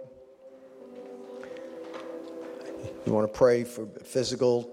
You 3.04 3.12
want 3.12 3.32
to 3.32 3.36
pray 3.36 3.64
for 3.64 3.86
physical 4.04 4.70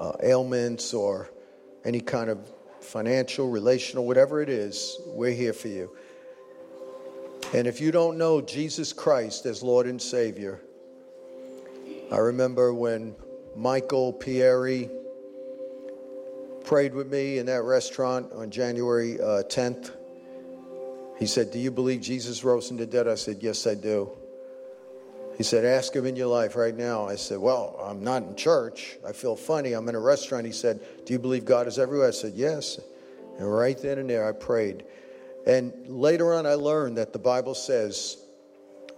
uh, 0.00 0.12
ailments 0.22 0.94
or 0.94 1.30
any 1.84 2.00
kind 2.00 2.30
of 2.30 2.50
financial, 2.80 3.50
relational, 3.50 4.06
whatever 4.06 4.40
it 4.40 4.48
is, 4.48 4.98
we're 5.06 5.32
here 5.32 5.52
for 5.52 5.68
you. 5.68 5.94
And 7.52 7.66
if 7.66 7.80
you 7.80 7.92
don't 7.92 8.16
know 8.16 8.40
Jesus 8.40 8.92
Christ 8.92 9.44
as 9.44 9.62
Lord 9.62 9.86
and 9.86 10.00
Savior, 10.00 10.60
I 12.10 12.16
remember 12.16 12.72
when 12.72 13.14
Michael 13.54 14.12
Pieri 14.14 14.90
prayed 16.64 16.94
with 16.94 17.10
me 17.10 17.38
in 17.38 17.46
that 17.46 17.62
restaurant 17.62 18.32
on 18.32 18.50
January 18.50 19.20
uh, 19.20 19.42
10th. 19.42 19.92
He 21.18 21.26
said, 21.26 21.50
Do 21.50 21.58
you 21.58 21.70
believe 21.70 22.00
Jesus 22.00 22.42
rose 22.44 22.68
from 22.68 22.78
the 22.78 22.86
dead? 22.86 23.06
I 23.06 23.14
said, 23.14 23.38
Yes, 23.40 23.66
I 23.66 23.74
do. 23.74 24.10
He 25.36 25.42
said, 25.42 25.64
Ask 25.64 25.94
him 25.94 26.06
in 26.06 26.16
your 26.16 26.28
life 26.28 26.56
right 26.56 26.74
now. 26.74 27.06
I 27.06 27.16
said, 27.16 27.38
Well, 27.38 27.78
I'm 27.82 28.02
not 28.02 28.22
in 28.22 28.36
church. 28.36 28.96
I 29.06 29.12
feel 29.12 29.36
funny. 29.36 29.72
I'm 29.72 29.88
in 29.88 29.94
a 29.94 30.00
restaurant. 30.00 30.46
He 30.46 30.52
said, 30.52 30.80
Do 31.04 31.12
you 31.12 31.18
believe 31.18 31.44
God 31.44 31.66
is 31.66 31.78
everywhere? 31.78 32.08
I 32.08 32.12
said, 32.12 32.32
Yes. 32.34 32.80
And 33.38 33.52
right 33.52 33.78
then 33.78 33.98
and 33.98 34.08
there, 34.08 34.26
I 34.26 34.32
prayed. 34.32 34.84
And 35.46 35.72
later 35.86 36.34
on, 36.34 36.46
I 36.46 36.54
learned 36.54 36.96
that 36.96 37.12
the 37.12 37.18
Bible 37.18 37.54
says 37.54 38.16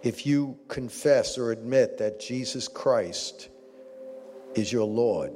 if 0.02 0.26
you 0.26 0.56
confess 0.68 1.36
or 1.38 1.50
admit 1.50 1.98
that 1.98 2.20
Jesus 2.20 2.68
Christ 2.68 3.48
is 4.54 4.72
your 4.72 4.84
Lord, 4.84 5.32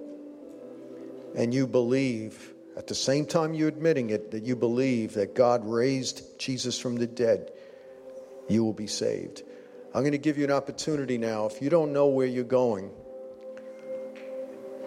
and 1.34 1.52
you 1.52 1.66
believe 1.66 2.54
at 2.76 2.86
the 2.86 2.94
same 2.94 3.26
time 3.26 3.54
you're 3.54 3.68
admitting 3.68 4.10
it 4.10 4.30
that 4.30 4.44
you 4.44 4.54
believe 4.54 5.14
that 5.14 5.34
God 5.34 5.66
raised 5.66 6.38
Jesus 6.38 6.78
from 6.78 6.96
the 6.96 7.06
dead, 7.06 7.50
you 8.48 8.64
will 8.64 8.72
be 8.72 8.86
saved. 8.86 9.42
I'm 9.94 10.02
going 10.02 10.12
to 10.12 10.18
give 10.18 10.38
you 10.38 10.44
an 10.44 10.50
opportunity 10.50 11.18
now. 11.18 11.44
If 11.46 11.60
you 11.60 11.68
don't 11.68 11.92
know 11.92 12.06
where 12.06 12.26
you're 12.26 12.44
going, 12.44 12.90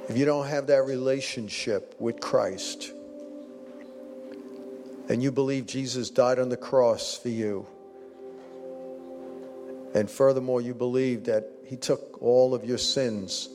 if 0.10 0.18
you 0.18 0.26
don't 0.26 0.48
have 0.48 0.68
that 0.68 0.84
relationship 0.86 1.96
with 2.00 2.20
Christ, 2.20 2.92
and 5.08 5.22
you 5.22 5.32
believe 5.32 5.68
Jesus 5.68 6.10
died 6.10 6.40
on 6.40 6.50
the 6.50 6.58
cross 6.58 7.16
for 7.18 7.30
you, 7.30 7.68
and 9.94 10.10
furthermore, 10.10 10.60
you 10.60 10.74
believe 10.74 11.26
that 11.26 11.48
he 11.64 11.78
took 11.78 12.22
all 12.22 12.56
of 12.56 12.66
your 12.66 12.80
sins 12.80 13.50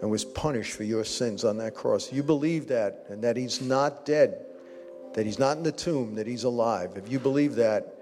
and 0.00 0.10
was 0.10 0.24
punished 0.24 0.72
for 0.72 0.84
your 0.84 1.04
sins 1.04 1.44
on 1.44 1.58
that 1.58 1.74
cross, 1.74 2.12
you 2.12 2.22
believe 2.22 2.68
that, 2.68 3.06
and 3.08 3.22
that 3.24 3.36
he's 3.36 3.60
not 3.60 4.06
dead, 4.06 4.46
that 5.14 5.26
he's 5.26 5.38
not 5.38 5.56
in 5.56 5.64
the 5.64 5.72
tomb, 5.72 6.14
that 6.14 6.28
he's 6.28 6.44
alive. 6.44 6.92
If 6.96 7.10
you 7.10 7.18
believe 7.18 7.56
that, 7.56 7.94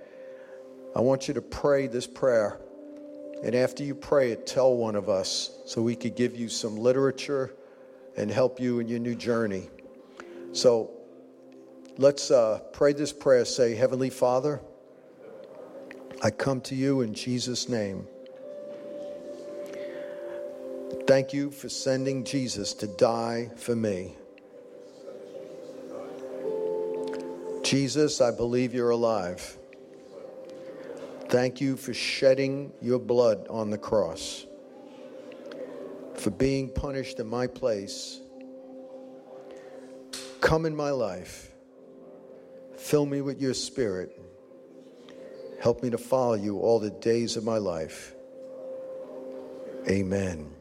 I 0.94 1.00
want 1.00 1.28
you 1.28 1.34
to 1.34 1.42
pray 1.42 1.86
this 1.86 2.06
prayer. 2.06 2.58
And 3.44 3.54
after 3.54 3.84
you 3.84 3.94
pray 3.94 4.32
it, 4.32 4.46
tell 4.46 4.74
one 4.74 4.96
of 4.96 5.10
us 5.10 5.50
so 5.66 5.82
we 5.82 5.94
could 5.94 6.16
give 6.16 6.34
you 6.34 6.48
some 6.48 6.78
literature 6.78 7.54
and 8.16 8.30
help 8.30 8.58
you 8.58 8.78
in 8.78 8.88
your 8.88 8.98
new 8.98 9.14
journey. 9.14 9.68
So 10.54 10.90
let's 11.98 12.30
uh, 12.30 12.60
pray 12.72 12.94
this 12.94 13.12
prayer. 13.12 13.44
Say, 13.44 13.74
Heavenly 13.74 14.08
Father, 14.08 14.62
I 16.22 16.30
come 16.30 16.62
to 16.62 16.74
you 16.74 17.02
in 17.02 17.12
Jesus' 17.12 17.68
name. 17.68 18.06
Thank 21.06 21.34
you 21.34 21.50
for 21.50 21.68
sending 21.68 22.24
Jesus 22.24 22.72
to 22.74 22.86
die 22.86 23.50
for 23.56 23.76
me. 23.76 24.16
Jesus, 27.62 28.22
I 28.22 28.30
believe 28.30 28.72
you're 28.72 28.88
alive. 28.88 29.58
Thank 31.34 31.60
you 31.60 31.76
for 31.76 31.92
shedding 31.92 32.72
your 32.80 33.00
blood 33.00 33.48
on 33.50 33.68
the 33.68 33.76
cross, 33.76 34.46
for 36.14 36.30
being 36.30 36.68
punished 36.68 37.18
in 37.18 37.26
my 37.26 37.48
place. 37.48 38.20
Come 40.40 40.64
in 40.64 40.76
my 40.76 40.90
life. 40.90 41.50
Fill 42.76 43.04
me 43.04 43.20
with 43.20 43.42
your 43.42 43.52
spirit. 43.52 44.16
Help 45.60 45.82
me 45.82 45.90
to 45.90 45.98
follow 45.98 46.34
you 46.34 46.60
all 46.60 46.78
the 46.78 46.90
days 46.90 47.36
of 47.36 47.42
my 47.42 47.58
life. 47.58 48.14
Amen. 49.88 50.54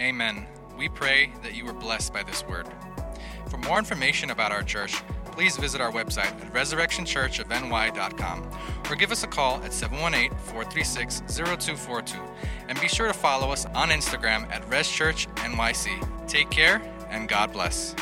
Amen. 0.00 0.46
We 0.78 0.88
pray 0.88 1.30
that 1.42 1.54
you 1.54 1.66
were 1.66 1.74
blessed 1.74 2.14
by 2.14 2.22
this 2.22 2.42
word. 2.46 2.66
For 3.50 3.58
more 3.58 3.78
information 3.78 4.30
about 4.30 4.52
our 4.52 4.62
church, 4.62 5.02
please 5.32 5.58
visit 5.58 5.82
our 5.82 5.92
website 5.92 6.32
at 6.40 6.54
resurrectionchurchofny.com 6.54 8.50
or 8.90 8.96
give 8.96 9.12
us 9.12 9.22
a 9.22 9.26
call 9.26 9.62
at 9.62 9.72
718 9.72 10.36
436 10.38 11.22
0242. 11.28 12.18
And 12.68 12.80
be 12.80 12.88
sure 12.88 13.06
to 13.06 13.14
follow 13.14 13.50
us 13.50 13.66
on 13.66 13.90
Instagram 13.90 14.50
at 14.50 14.62
ResChurchNYC. 14.68 16.28
Take 16.28 16.50
care 16.50 16.82
and 17.10 17.28
God 17.28 17.52
bless. 17.52 17.94